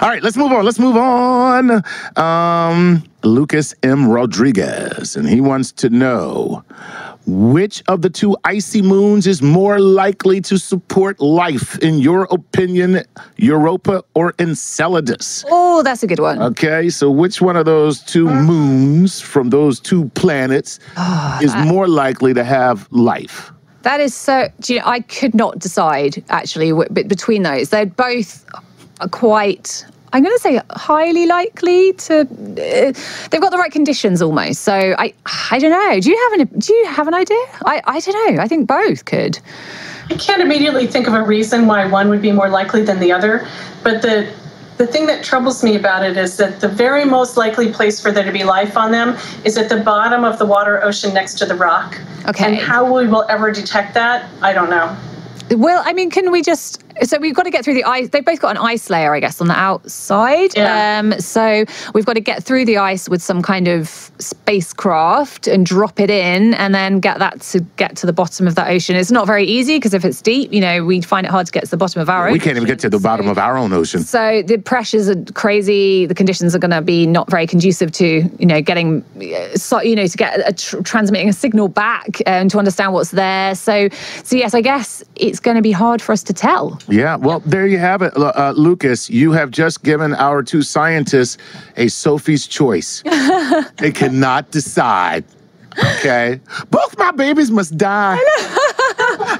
[0.02, 0.66] right, let's move on.
[0.66, 1.84] Let's move on.
[2.16, 4.08] Um, Lucas M.
[4.08, 6.64] Rodriguez, and he wants to know
[7.28, 13.04] which of the two icy moons is more likely to support life, in your opinion,
[13.36, 15.44] Europa or Enceladus?
[15.50, 16.42] Oh, that's a good one.
[16.42, 21.68] Okay, so which one of those two moons from those two planets oh, is that...
[21.68, 23.52] more likely to have life?
[23.88, 24.50] That is so.
[24.66, 27.70] You know, I could not decide actually between those.
[27.70, 28.46] They're both
[29.12, 32.20] quite I'm going to say highly likely to.
[32.20, 32.92] Uh,
[33.30, 34.64] they've got the right conditions almost.
[34.64, 35.14] So I,
[35.52, 36.02] I don't know.
[36.02, 37.38] Do you have an Do you have an idea?
[37.66, 38.44] I, I don't know.
[38.44, 39.40] I think both could.
[40.10, 43.14] I can't immediately think of a reason why one would be more likely than the
[43.14, 43.48] other,
[43.84, 44.30] but the
[44.78, 48.12] the thing that troubles me about it is that the very most likely place for
[48.12, 51.36] there to be life on them is at the bottom of the water ocean next
[51.40, 52.00] to the rock.
[52.28, 52.46] Okay.
[52.46, 54.96] And how we will ever detect that, I don't know.
[55.52, 58.10] Well, I mean, can we just so we've got to get through the ice.
[58.10, 60.56] They've both got an ice layer, I guess, on the outside.
[60.56, 61.00] Yeah.
[61.00, 65.66] Um, so we've got to get through the ice with some kind of spacecraft and
[65.66, 68.96] drop it in, and then get that to get to the bottom of that ocean.
[68.96, 71.52] It's not very easy because if it's deep, you know, we find it hard to
[71.52, 72.34] get to the bottom of our we ocean.
[72.34, 74.02] We can't even get to the bottom so, of our own ocean.
[74.02, 76.06] So the pressures are crazy.
[76.06, 79.04] The conditions are going to be not very conducive to you know getting
[79.56, 83.12] so you know to get a tr- transmitting a signal back and to understand what's
[83.12, 83.56] there.
[83.56, 83.90] So
[84.24, 86.80] so yes, I guess it's going to be hard for us to tell.
[86.90, 89.10] Yeah, well, there you have it, uh, Lucas.
[89.10, 91.38] You have just given our two scientists
[91.76, 93.04] a Sophie's choice.
[93.78, 95.26] they cannot decide.
[95.78, 96.40] Okay,
[96.72, 98.18] both my babies must die.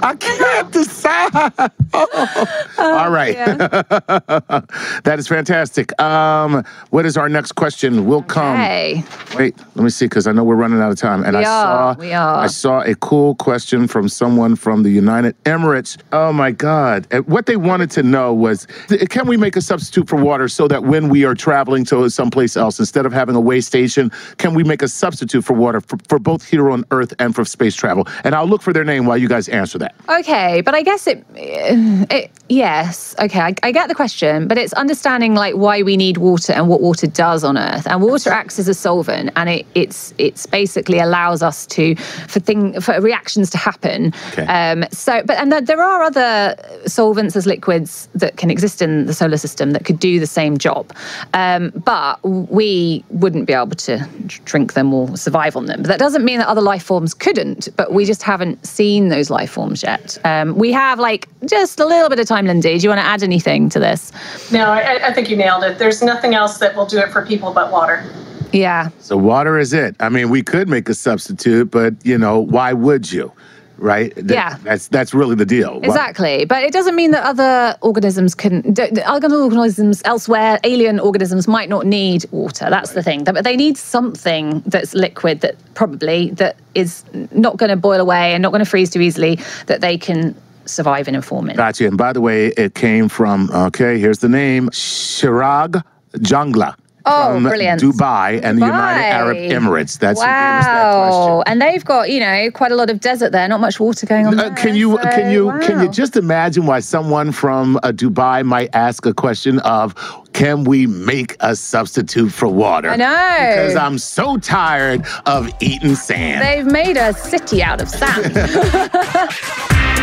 [0.08, 1.72] I can't decide.
[1.94, 2.98] Oh.
[3.00, 3.36] All right.
[5.04, 6.00] that is fantastic.
[6.02, 8.06] Um, what is our next question?
[8.06, 8.58] Will come.
[8.58, 9.04] Hey.
[9.36, 11.24] Wait, let me see because I know we're running out of time.
[11.24, 12.36] And we I are, saw we are.
[12.36, 15.98] I saw a cool question from someone from the United Emirates.
[16.12, 17.08] Oh my God.
[17.26, 18.68] What they wanted to know was
[19.10, 22.58] can we make a substitute for water so that when we are traveling to someplace
[22.58, 25.98] else, instead of having a way station, can we make a substitute for water for,
[26.10, 28.08] for both here on Earth and for space travel?
[28.24, 29.96] And I'll look for their name while you guys answer that.
[30.10, 34.72] Okay, but I guess it, it yes, okay, I, I, get the question, but it's
[34.74, 37.86] understanding like why we need water and what water does on Earth.
[37.88, 42.40] And water acts as a solvent, and it, it's it's basically allows us to for
[42.40, 44.14] thing for reactions to happen.
[44.32, 44.46] Okay.
[44.46, 49.14] Um, so, but and there are other solvents as liquids that can exist in the
[49.14, 50.94] solar system that could do the same job,
[51.34, 54.08] um, but we wouldn't be able to
[54.46, 55.82] drink them or survive on them.
[55.82, 57.68] But that doesn't mean that other life forms couldn't.
[57.76, 60.18] But we just haven't seen those life forms yet.
[60.24, 62.78] Um, we have like just a little bit of time, Lindy.
[62.78, 64.12] Do you want to add anything to this?
[64.52, 65.78] No, I, I think you nailed it.
[65.78, 68.10] There's nothing else that will do it for people but water.
[68.54, 68.90] Yeah.
[69.00, 69.96] So water is it.
[70.00, 73.32] I mean, we could make a substitute, but you know, why would you?
[73.78, 74.14] Right?
[74.16, 74.58] That- Yeah.
[74.64, 75.80] That's that's really the deal.
[75.84, 78.76] Exactly, but it doesn't mean that other organisms can.
[79.06, 82.68] Other organisms elsewhere, alien organisms might not need water.
[82.70, 83.24] That's the thing.
[83.24, 88.34] But they need something that's liquid that probably that is not going to boil away
[88.34, 91.56] and not going to freeze too easily that they can survive in and form in.
[91.56, 91.88] Gotcha.
[91.88, 95.82] And by the way, it came from, okay, here's the name Shirag
[96.18, 96.76] Jungla.
[97.08, 97.82] Oh, from brilliant.
[97.82, 99.98] Dubai and the United Arab Emirates.
[99.98, 101.34] That's us that question.
[101.34, 104.06] wow, and they've got you know quite a lot of desert there, not much water
[104.06, 104.40] going on.
[104.40, 107.92] Uh, there, can you so, can you can you just imagine why someone from uh,
[107.92, 109.96] Dubai might ask a question of
[110.34, 112.90] can we make a substitute for water?
[112.90, 113.50] I know.
[113.50, 116.42] Because I'm so tired of eating sand.
[116.42, 118.36] They've made a city out of sand.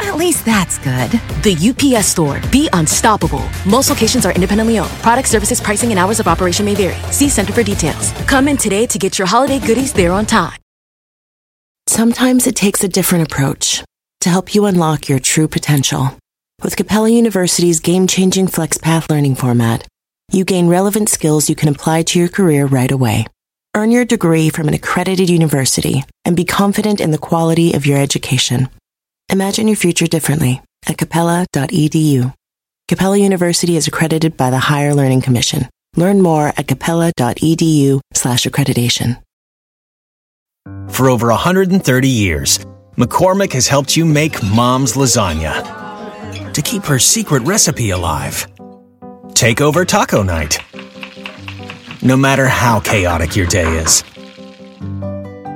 [0.00, 1.10] At least that's good.
[1.42, 1.56] The
[1.96, 2.40] UPS store.
[2.50, 3.44] Be unstoppable.
[3.66, 4.90] Most locations are independently owned.
[5.02, 6.96] Product services, pricing, and hours of operation may vary.
[7.12, 8.12] See Center for details.
[8.26, 10.58] Come in today to get your holiday goodies there on time.
[11.86, 13.84] Sometimes it takes a different approach
[14.22, 16.16] to help you unlock your true potential.
[16.62, 19.86] With Capella University's game changing FlexPath learning format,
[20.32, 23.26] you gain relevant skills you can apply to your career right away.
[23.76, 27.98] Earn your degree from an accredited university and be confident in the quality of your
[27.98, 28.70] education.
[29.34, 32.32] Imagine your future differently at capella.edu.
[32.86, 35.68] Capella University is accredited by the Higher Learning Commission.
[35.96, 39.20] Learn more at capella.edu slash accreditation.
[40.88, 42.60] For over 130 years,
[42.96, 48.46] McCormick has helped you make mom's lasagna to keep her secret recipe alive.
[49.34, 50.60] Take over taco night.
[52.02, 54.04] No matter how chaotic your day is.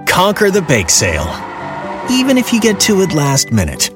[0.09, 1.27] Conquer the bake sale,
[2.11, 3.91] even if you get to it last minute.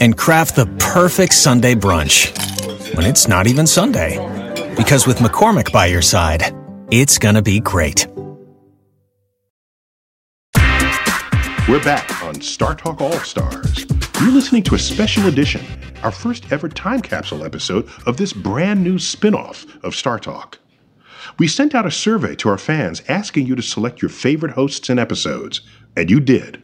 [0.00, 2.36] And craft the perfect Sunday brunch
[2.96, 4.16] when it's not even Sunday.
[4.76, 6.54] Because with McCormick by your side,
[6.90, 8.06] it's gonna be great.
[11.68, 13.86] We're back on Star Talk All Stars.
[14.20, 15.64] You're listening to a special edition,
[16.02, 20.58] our first ever time capsule episode of this brand new spin off of Star Talk.
[21.38, 24.90] We sent out a survey to our fans asking you to select your favorite hosts
[24.90, 25.60] and episodes,
[25.96, 26.62] and you did.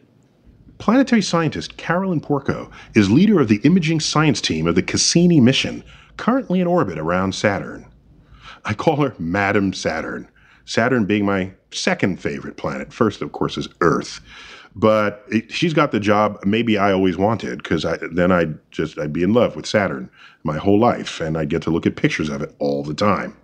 [0.79, 5.83] Planetary scientist Carolyn Porco is leader of the imaging science team of the Cassini mission,
[6.17, 7.87] currently in orbit around Saturn.
[8.65, 10.29] I call her Madam Saturn,
[10.65, 12.93] Saturn being my second favorite planet.
[12.93, 14.21] First, of course, is Earth.
[14.75, 19.13] But it, she's got the job maybe I always wanted because then I'd just I'd
[19.13, 20.11] be in love with Saturn
[20.45, 23.37] my whole life and I'd get to look at pictures of it all the time.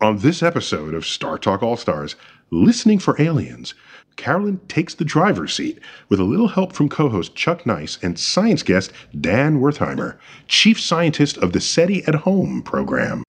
[0.00, 2.16] On this episode of Star Talk All Stars,
[2.54, 3.74] Listening for Aliens,
[4.14, 8.16] Carolyn takes the driver's seat with a little help from co host Chuck Nice and
[8.16, 13.24] science guest Dan Werthimer, chief scientist of the SETI at Home program.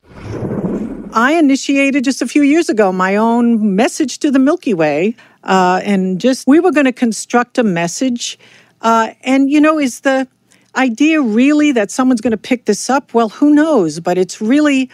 [1.12, 5.16] I initiated just a few years ago my own message to the Milky Way.
[5.44, 8.38] Uh, and just, we were going to construct a message.
[8.82, 10.28] Uh, and, you know, is the
[10.76, 13.12] idea really that someone's going to pick this up?
[13.16, 14.00] Well, who knows?
[14.00, 14.88] But it's really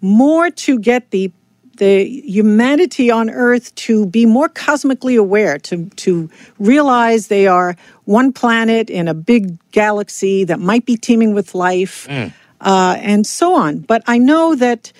[0.00, 1.30] more to get the
[1.78, 8.32] the humanity on earth to be more cosmically aware to to realize they are one
[8.32, 12.06] planet in a big galaxy that might be teeming with life
[12.60, 13.78] uh, and so on.
[13.80, 14.92] But i know that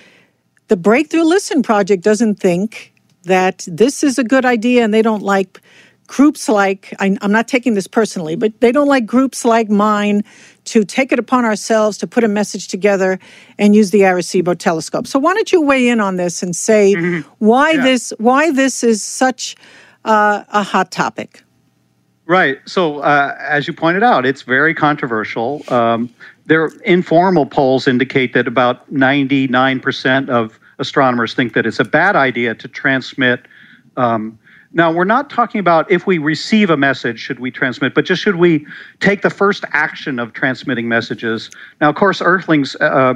[0.68, 2.92] the breakthrough listen project doesn't think
[3.24, 5.60] that this is a good idea and they don't like
[6.06, 10.22] groups like I, i'm not taking this personally but they don't like groups like mine
[10.64, 13.18] to take it upon ourselves to put a message together
[13.58, 15.06] and use the Arecibo telescope.
[15.06, 16.94] So why don't you weigh in on this and say
[17.38, 19.56] why this why this is such
[20.04, 21.42] uh, a hot topic?
[22.26, 22.58] Right.
[22.64, 25.62] So, uh, as you pointed out, it's very controversial.
[25.68, 26.08] Um,
[26.46, 32.54] their informal polls indicate that about 99% of astronomers think that it's a bad idea
[32.54, 33.44] to transmit.
[33.98, 34.38] Um,
[34.74, 38.20] now, we're not talking about if we receive a message, should we transmit, but just
[38.20, 38.66] should we
[38.98, 41.48] take the first action of transmitting messages.
[41.80, 43.14] Now, of course, Earthlings, uh,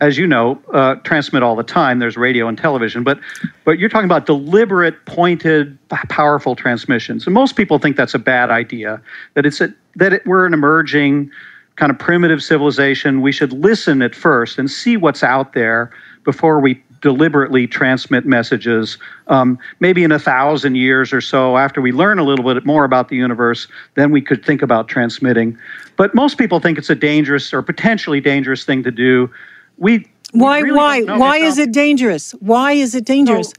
[0.00, 1.98] as you know, uh, transmit all the time.
[1.98, 3.18] There's radio and television, but
[3.64, 7.26] but you're talking about deliberate, pointed, powerful transmissions.
[7.26, 9.02] And most people think that's a bad idea.
[9.34, 11.30] That it's a, that it, we're an emerging
[11.74, 13.20] kind of primitive civilization.
[13.20, 15.90] We should listen at first and see what's out there
[16.24, 18.98] before we deliberately transmit messages.
[19.28, 22.84] Um, maybe in a thousand years or so, after we learn a little bit more
[22.84, 25.58] about the universe, then we could think about transmitting.
[25.96, 29.30] But most people think it's a dangerous or potentially dangerous thing to do.
[29.78, 30.60] We Why?
[30.60, 31.02] really why?
[31.02, 32.32] Why is it dangerous?
[32.32, 33.52] Why is it dangerous?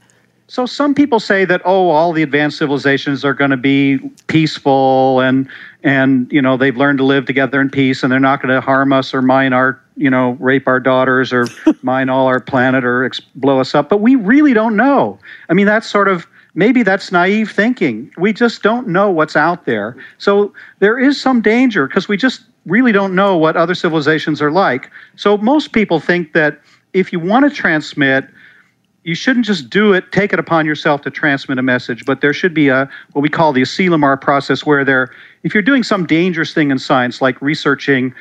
[0.52, 5.20] So some people say that oh, all the advanced civilizations are going to be peaceful
[5.20, 5.48] and
[5.82, 8.60] and you know they've learned to live together in peace and they're not going to
[8.60, 11.46] harm us or mine our you know rape our daughters or
[11.82, 13.88] mine all our planet or ex- blow us up.
[13.88, 15.18] But we really don't know.
[15.48, 18.12] I mean, that's sort of maybe that's naive thinking.
[18.16, 19.96] We just don't know what's out there.
[20.18, 24.50] So there is some danger because we just really don't know what other civilizations are
[24.50, 24.90] like.
[25.16, 26.60] So most people think that
[26.92, 28.28] if you want to transmit
[29.04, 32.32] you shouldn't just do it, take it upon yourself to transmit a message, but there
[32.32, 35.10] should be a what we call the Asilomar process, where there,
[35.42, 38.14] if you're doing some dangerous thing in science, like researching,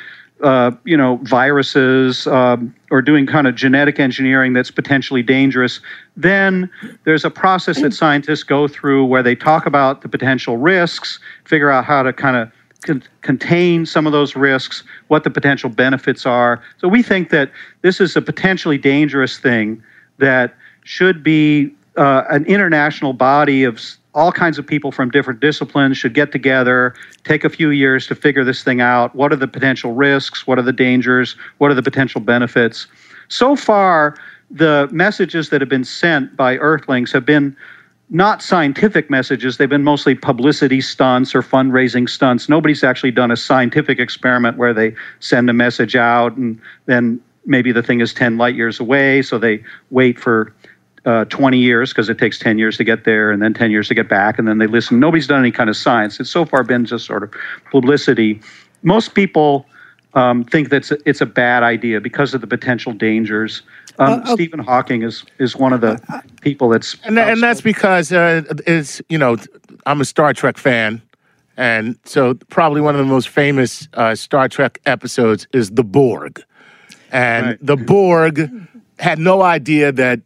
[0.43, 5.79] uh, you know, viruses um, or doing kind of genetic engineering that's potentially dangerous,
[6.17, 6.69] then
[7.03, 11.69] there's a process that scientists go through where they talk about the potential risks, figure
[11.69, 16.25] out how to kind of con- contain some of those risks, what the potential benefits
[16.25, 16.61] are.
[16.77, 19.81] So we think that this is a potentially dangerous thing
[20.17, 23.81] that should be uh, an international body of
[24.13, 26.93] all kinds of people from different disciplines should get together,
[27.23, 29.15] take a few years to figure this thing out.
[29.15, 30.45] What are the potential risks?
[30.45, 31.35] What are the dangers?
[31.59, 32.87] What are the potential benefits?
[33.29, 34.17] So far,
[34.49, 37.55] the messages that have been sent by Earthlings have been
[38.09, 39.55] not scientific messages.
[39.55, 42.49] They've been mostly publicity stunts or fundraising stunts.
[42.49, 47.71] Nobody's actually done a scientific experiment where they send a message out and then maybe
[47.71, 50.53] the thing is 10 light years away, so they wait for
[51.05, 53.87] uh, 20 years because it takes 10 years to get there and then 10 years
[53.87, 54.99] to get back and then they listen.
[54.99, 56.19] Nobody's done any kind of science.
[56.19, 57.33] It's so far been just sort of
[57.71, 58.39] publicity.
[58.83, 59.65] Most people
[60.13, 63.61] um, think that it's a, bad idea because of the potential dangers.
[63.97, 64.35] Um, Uh, oh.
[64.35, 65.99] Stephen Hawking is, is one of the
[66.41, 69.37] people that's and, tha- and that's because uh, it's you know
[69.85, 71.01] I'm a Star Trek fan,
[71.55, 76.43] and so probably one of the most famous uh, Star Trek episodes is the Borg,
[77.11, 78.49] and the Borg
[78.99, 80.19] had no idea that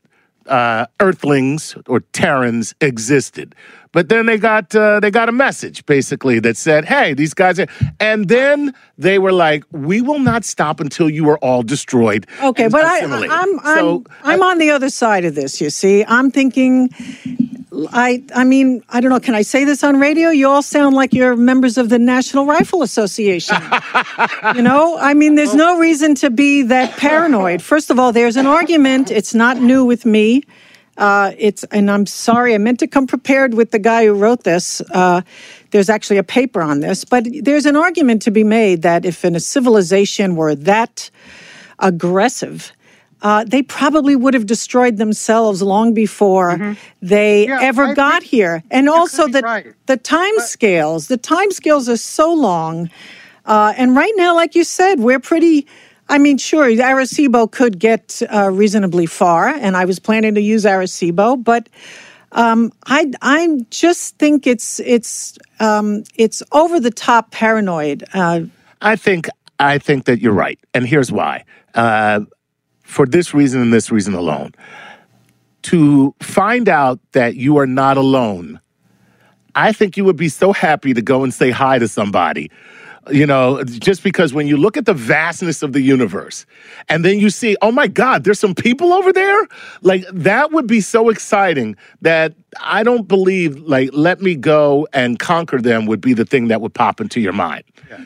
[0.47, 3.55] uh, Earthlings or Terrans existed.
[3.91, 7.59] But then they got uh, they got a message basically that said, "Hey, these guys,"
[7.59, 7.67] are,
[7.99, 12.67] and then they were like, "We will not stop until you are all destroyed." Okay,
[12.67, 15.61] but I, assimilated." I'm I'm So, I'm on the other side of this.
[15.61, 16.89] You see, I'm thinking.
[17.91, 19.19] I I mean I don't know.
[19.19, 20.29] Can I say this on radio?
[20.29, 23.57] You all sound like you're members of the National Rifle Association.
[24.55, 27.61] you know, I mean, there's no reason to be that paranoid.
[27.61, 29.11] First of all, there's an argument.
[29.11, 30.43] It's not new with me.
[30.97, 34.43] Uh, it's and I'm sorry, I meant to come prepared with the guy who wrote
[34.43, 34.81] this.
[34.91, 35.21] Uh,
[35.71, 39.25] there's actually a paper on this, but there's an argument to be made that if
[39.25, 41.09] in a civilization were that
[41.79, 42.71] aggressive,
[43.25, 48.63] uh, they probably would have destroyed themselves long before they ever got here.
[48.69, 51.07] And also the the time scales.
[51.07, 52.87] The time scales are so long,
[53.45, 55.65] uh, and right now, like you said, we're pretty.
[56.07, 60.63] I mean, sure, Arecibo could get uh, reasonably far, and I was planning to use
[60.63, 61.67] Arecibo, but
[62.33, 68.03] um, I I just think it's it's um, it's over the top paranoid.
[68.13, 68.41] Uh,
[68.83, 71.43] I think I think that you're right, and here's why.
[71.73, 72.21] Uh,
[72.85, 74.53] for this reason and this reason alone,
[75.63, 78.59] to find out that you are not alone,
[79.55, 82.49] I think you would be so happy to go and say hi to somebody.
[83.11, 86.43] You know, just because when you look at the vastness of the universe
[86.89, 89.47] and then you see, oh my God, there's some people over there,
[89.81, 95.19] like that would be so exciting that I don't believe, like, let me go and
[95.19, 97.63] conquer them would be the thing that would pop into your mind.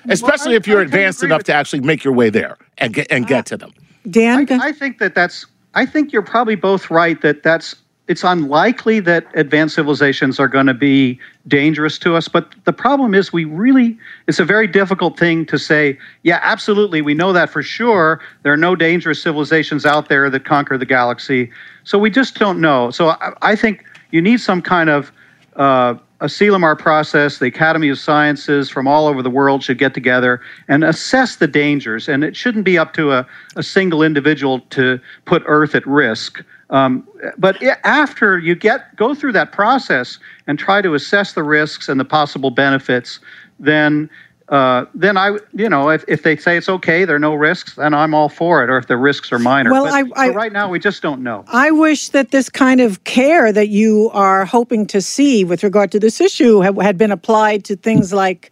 [0.10, 3.46] Especially if you're advanced enough to actually make your way there and get, and get
[3.46, 3.72] to them.
[4.10, 5.46] Dan, I, I think that that's.
[5.76, 7.76] I think you're probably both right that that's.
[8.08, 13.14] It's unlikely that advanced civilizations are going to be dangerous to us, but the problem
[13.14, 13.98] is we really.
[14.28, 15.98] It's a very difficult thing to say.
[16.24, 18.20] Yeah, absolutely, we know that for sure.
[18.42, 21.52] There are no dangerous civilizations out there that conquer the galaxy,
[21.84, 22.90] so we just don't know.
[22.90, 25.12] So I, I think you need some kind of
[25.56, 30.42] uh, Asilomar process, the Academy of Sciences from all over the world should get together
[30.68, 32.10] and assess the dangers.
[32.10, 36.44] And it shouldn't be up to a, a single individual to put Earth at risk.
[36.72, 37.08] Um,
[37.38, 41.88] but i- after you get go through that process and try to assess the risks
[41.90, 43.20] and the possible benefits,
[43.60, 44.10] then
[44.50, 47.76] uh, then I, you know, if, if they say it's okay, there are no risks,
[47.76, 48.70] then I'm all for it.
[48.70, 49.72] Or if the risks are minor.
[49.72, 51.46] Well, but, I- but I- right now we just don't know.
[51.48, 55.92] I wish that this kind of care that you are hoping to see with regard
[55.92, 58.52] to this issue ha- had been applied to things like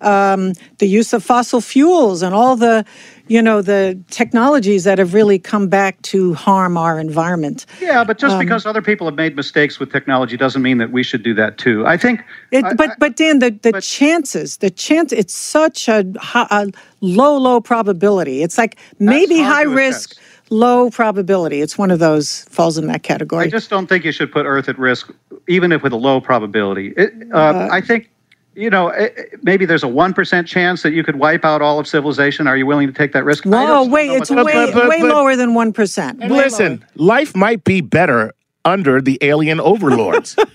[0.00, 2.84] um, the use of fossil fuels and all the,
[3.28, 7.66] you know, the technologies that have really come back to harm our environment.
[7.80, 10.92] Yeah, but just Um, because other people have made mistakes with technology doesn't mean that
[10.92, 11.86] we should do that too.
[11.86, 12.20] I think.
[12.52, 16.04] It, I- but but Dan, the, the chances, the chance, it's such a,
[16.34, 16.68] a
[17.00, 18.42] low low probability.
[18.42, 20.16] It's like maybe high risk,
[20.50, 21.60] low probability.
[21.60, 23.46] It's one of those falls in that category.
[23.46, 25.10] I just don't think you should put Earth at risk,
[25.48, 26.94] even if with a low probability.
[26.96, 28.08] It, uh, Uh, I think,
[28.56, 31.62] you know, it, it- maybe there's a one percent chance that you could wipe out
[31.62, 32.46] all of civilization.
[32.46, 33.46] Are you willing to take that risk?
[33.46, 36.30] I Whoa, wait, don't know it's way, way lower than 1%.
[36.30, 38.32] Listen, life might be better
[38.64, 40.36] under the alien overlords.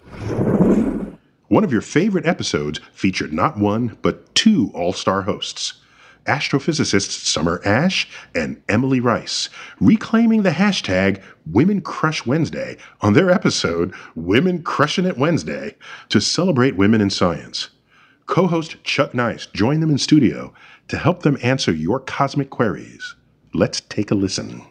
[1.48, 5.82] One of your favorite episodes featured not one, but two all star hosts
[6.26, 9.50] astrophysicists Summer Ash and Emily Rice,
[9.80, 15.76] reclaiming the hashtag Women Crush Wednesday on their episode Women Crushing It Wednesday
[16.10, 17.70] to celebrate women in science.
[18.32, 20.54] Co host Chuck Nice joined them in studio
[20.88, 23.14] to help them answer your cosmic queries.
[23.54, 24.62] Let's take a listen.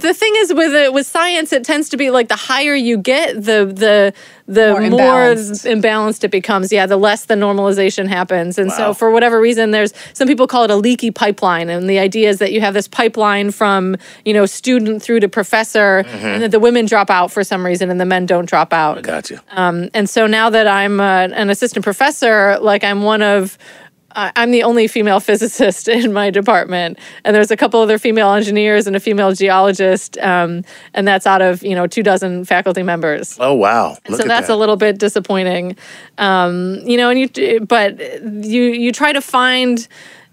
[0.00, 2.98] The thing is with it with science it tends to be like the higher you
[2.98, 4.12] get the the
[4.46, 5.70] the More more, imbalanced.
[5.70, 6.24] imbalanced.
[6.24, 6.72] it becomes.
[6.72, 8.56] Yeah the less the normalization happens.
[8.58, 11.68] And so for whatever reason there's some people call it a leaky pipeline.
[11.68, 15.28] And the idea is that you have this pipeline from you know student through to
[15.28, 18.72] professor and that the women drop out for some reason and the men don't drop
[18.72, 19.02] out.
[19.02, 19.42] Gotcha.
[19.50, 23.87] Um, and so now that I'm uh, an assistant professor, like I'm one of, I
[24.18, 28.86] I'm the only female physicist in my department, and there's a couple other female engineers
[28.86, 30.64] and a female geologist, um,
[30.94, 33.36] and that's out of you know two dozen faculty members.
[33.40, 33.96] oh wow!
[34.08, 34.54] Look so at that's that.
[34.54, 35.76] a little bit disappointing,
[36.18, 37.10] um, you know.
[37.10, 39.86] And you, but you you try to find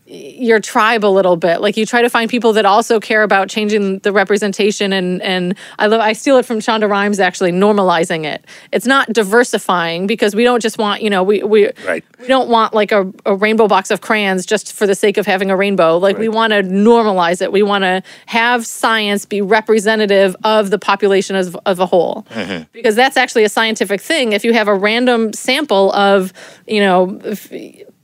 [0.07, 1.61] your tribe a little bit.
[1.61, 5.55] Like you try to find people that also care about changing the representation and and
[5.79, 8.45] I love I steal it from Shonda Rhimes actually normalizing it.
[8.71, 12.05] It's not diversifying because we don't just want, you know, we we right.
[12.19, 15.25] we don't want like a, a rainbow box of crayons just for the sake of
[15.25, 15.97] having a rainbow.
[15.97, 17.51] Like we want to normalize it.
[17.51, 22.63] We want to have science be representative of the population as of a whole mm-hmm.
[22.73, 24.33] because that's actually a scientific thing.
[24.33, 26.31] If you have a random sample of,
[26.67, 27.19] you know,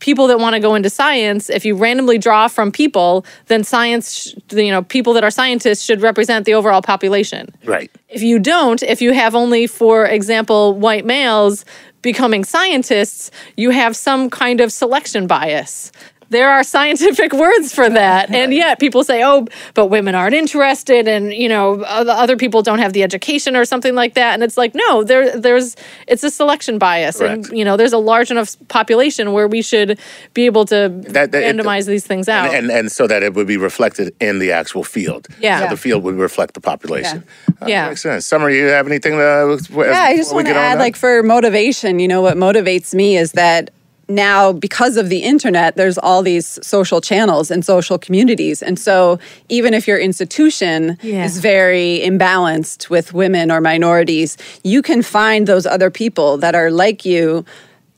[0.01, 4.13] people that want to go into science, if you randomly draw from people, then science,
[4.13, 7.47] sh- you know, people that are scientists should represent the overall population.
[7.63, 7.89] Right.
[8.09, 11.63] If you don't, if you have only, for example, white males
[12.01, 15.91] becoming scientists, you have some kind of selection bias.
[16.31, 18.31] There are scientific words for that.
[18.33, 22.61] And yet people say, oh, but women aren't interested and, you know, other other people
[22.63, 24.33] don't have the education or something like that.
[24.33, 25.75] And it's like, no, there there's
[26.07, 27.19] it's a selection bias.
[27.21, 29.99] And, you know, there's a large enough population where we should
[30.33, 32.45] be able to That- that- it- randomize these things out.
[32.53, 35.27] And, and and so that it would be reflected in the actual field.
[35.39, 35.57] Yeah.
[35.59, 35.69] So Yeah.
[35.69, 37.23] the field would reflect the population.
[37.61, 37.89] Uh, Yeah.
[37.89, 38.25] Makes sense.
[38.25, 39.57] Summer, you have anything to?
[39.69, 43.33] yeah, I just want to add, like, for motivation, you know, what motivates me is
[43.33, 43.69] that
[44.11, 48.61] now, because of the internet, there's all these social channels and social communities.
[48.61, 51.25] And so, even if your institution Yeah.
[51.25, 56.69] is very imbalanced with women or minorities, you can find those other people that are
[56.71, 57.45] like you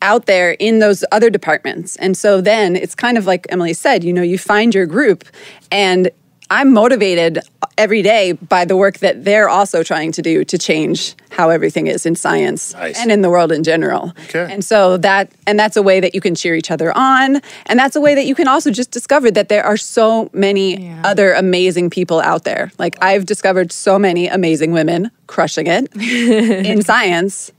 [0.01, 1.95] out there in those other departments.
[1.95, 5.24] And so then it's kind of like Emily said, you know, you find your group
[5.72, 6.09] and
[6.49, 7.39] I'm motivated
[7.78, 11.88] every day by the work that they're also trying to do to change how everything
[11.88, 13.00] is in science Nice.
[13.00, 14.14] and in the world in general.
[14.26, 14.48] Okay.
[14.52, 17.80] And so that and that's a way that you can cheer each other on and
[17.80, 21.34] that's a way that you can also just discover that there are so many other
[21.34, 22.72] amazing people out there.
[22.78, 25.94] Like I've discovered so many amazing women crushing it
[26.66, 27.52] in science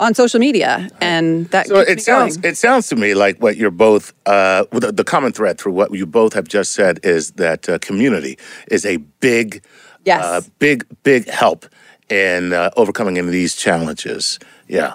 [0.00, 2.52] on social media and that So it sounds going.
[2.52, 5.92] it sounds to me like what you're both uh, the, the common thread through what
[5.94, 8.36] you both have just said is that uh, community
[8.70, 9.62] is a big,
[10.04, 10.24] Yes.
[10.24, 11.66] uh, big, big help
[12.08, 14.38] in uh, overcoming any of these challenges.
[14.66, 14.94] Yeah.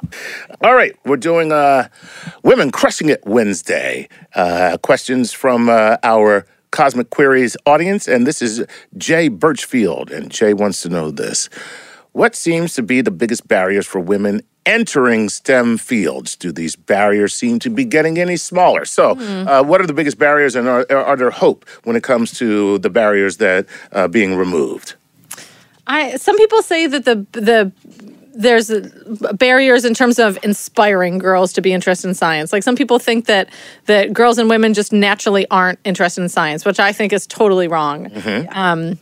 [0.62, 1.88] All right, we're doing uh,
[2.43, 4.10] Women Crushing It Wednesday.
[4.34, 8.66] Uh, questions from uh, our Cosmic Queries audience, and this is
[8.97, 11.47] Jay Birchfield, and Jay wants to know this.
[12.14, 16.36] What seems to be the biggest barriers for women entering STEM fields?
[16.36, 18.86] Do these barriers seem to be getting any smaller?
[18.86, 19.47] So, Hmm.
[19.47, 22.78] uh, what are the biggest barriers, and are, are there hope when it comes to
[22.80, 24.95] the barriers that uh, being removed?
[25.88, 27.72] I some people say that the the
[28.38, 28.89] there's uh,
[29.38, 32.51] barriers in terms of inspiring girls to be interested in science.
[32.51, 33.47] Like some people think that
[33.86, 37.68] that girls and women just naturally aren't interested in science, which I think is totally
[37.68, 38.11] wrong.
[38.51, 38.97] Um,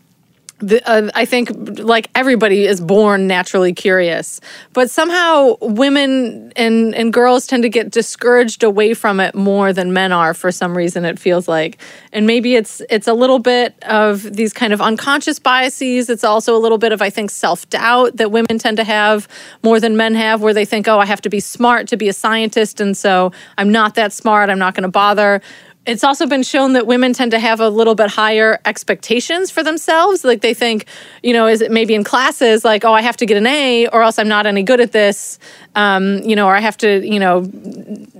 [0.64, 4.40] the, uh, I think like everybody is born naturally curious,
[4.72, 9.92] but somehow women and and girls tend to get discouraged away from it more than
[9.92, 11.04] men are for some reason.
[11.04, 11.78] It feels like,
[12.14, 16.10] and maybe it's it's a little bit of these kind of unconscious biases.
[16.10, 19.28] It's also a little bit of I think self doubt that women tend to have
[19.64, 22.08] more than men have, where they think, oh, I have to be smart to be
[22.08, 24.50] a scientist, and so I'm not that smart.
[24.50, 25.42] I'm not going to bother
[25.86, 29.64] it's also been shown that women tend to have a little bit higher expectations for
[29.64, 30.24] themselves.
[30.24, 30.86] Like they think,
[31.22, 33.88] you know, is it maybe in classes like, oh, I have to get an A
[33.88, 35.40] or else I'm not any good at this,
[35.76, 37.50] um, you know, or I have to, you know,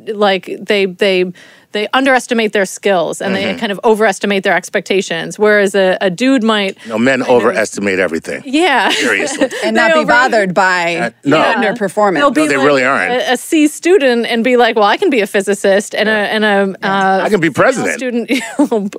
[0.08, 1.32] like they they
[1.74, 3.60] they underestimate their skills and they Mhm.
[3.60, 5.38] kind of overestimate their expectations.
[5.38, 8.42] Whereas a, a dude might, You know, men overestimate everything.
[8.46, 9.50] yeah, Seriously.
[9.64, 11.38] and not They be over- bothered by no.
[11.38, 11.56] Yeah.
[11.56, 12.16] underperformance.
[12.16, 13.12] They'll be No, they like really aren't.
[13.12, 16.12] A, a C student and be like, well, I can be a physicist and a
[16.12, 17.94] and a uh, I can be president.
[17.96, 18.32] student.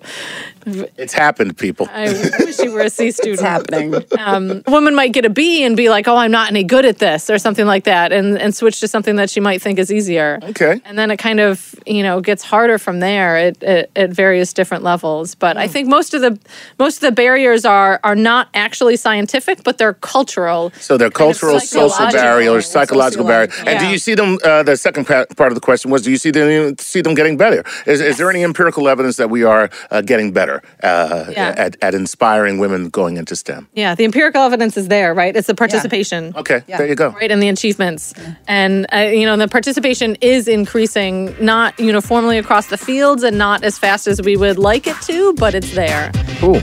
[0.97, 1.89] It's happened, people.
[1.93, 2.09] I
[2.41, 3.35] wish you were a C student.
[3.35, 3.95] It's happening.
[4.19, 6.87] Um, a woman might get a B and be like, "Oh, I'm not any good
[6.87, 9.79] at this," or something like that, and and switch to something that she might think
[9.79, 10.39] is easier.
[10.43, 10.81] Okay.
[10.87, 14.55] And then it kind of you know gets harder from there at, at, at various
[14.55, 15.35] different levels.
[15.35, 16.39] But I think most of the
[16.79, 20.73] most of the barriers are are not actually scientific, but they're cultural.
[20.81, 23.53] So they're cultural, social barriers, psychological barriers.
[23.67, 24.39] And do you see them?
[24.43, 27.37] Uh, the second part of the question was: Do you see them see them getting
[27.37, 27.61] better?
[27.87, 31.65] Is, is there any empirical evidence that we are uh, getting better uh, Yeah.
[31.65, 33.69] at, at inspiring women going into STEM?
[33.75, 35.37] Yeah, the empirical evidence is there, right?
[35.37, 36.33] It's the participation.
[36.43, 37.09] Okay, there you go.
[37.21, 38.15] Right, and the achievements.
[38.49, 43.65] And, uh, you know, the participation is increasing not uniformly across the fields and not
[43.65, 46.11] as fast as we would like it to, but it's there.
[46.39, 46.61] Cool.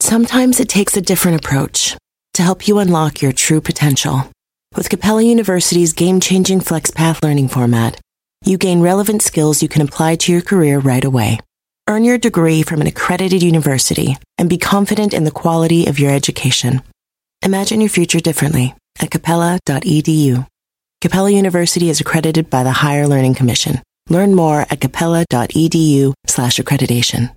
[0.00, 1.96] Sometimes it takes a different approach
[2.34, 4.30] to help you unlock your true potential.
[4.76, 8.00] With Capella University's game changing FlexPath learning format,
[8.44, 11.40] you gain relevant skills you can apply to your career right away.
[11.88, 16.12] Earn your degree from an accredited university and be confident in the quality of your
[16.12, 16.82] education.
[17.42, 20.46] Imagine your future differently at capella.edu.
[21.00, 23.82] Capella University is accredited by the Higher Learning Commission.
[24.08, 27.34] Learn more at capella.edu slash accreditation.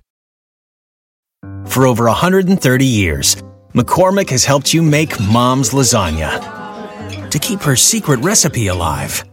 [1.66, 3.36] For over 130 years,
[3.74, 7.30] McCormick has helped you make mom's lasagna.
[7.30, 9.24] To keep her secret recipe alive,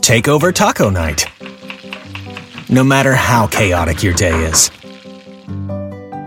[0.00, 1.26] take over taco night.
[2.68, 4.70] No matter how chaotic your day is,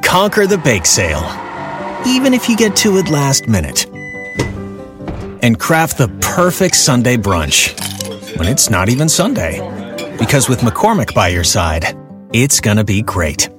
[0.04, 1.24] conquer the bake sale,
[2.06, 3.86] even if you get to it last minute.
[5.42, 7.78] And craft the perfect Sunday brunch
[8.38, 9.60] when it's not even Sunday.
[10.18, 11.96] Because with McCormick by your side,
[12.34, 13.50] it's gonna be great.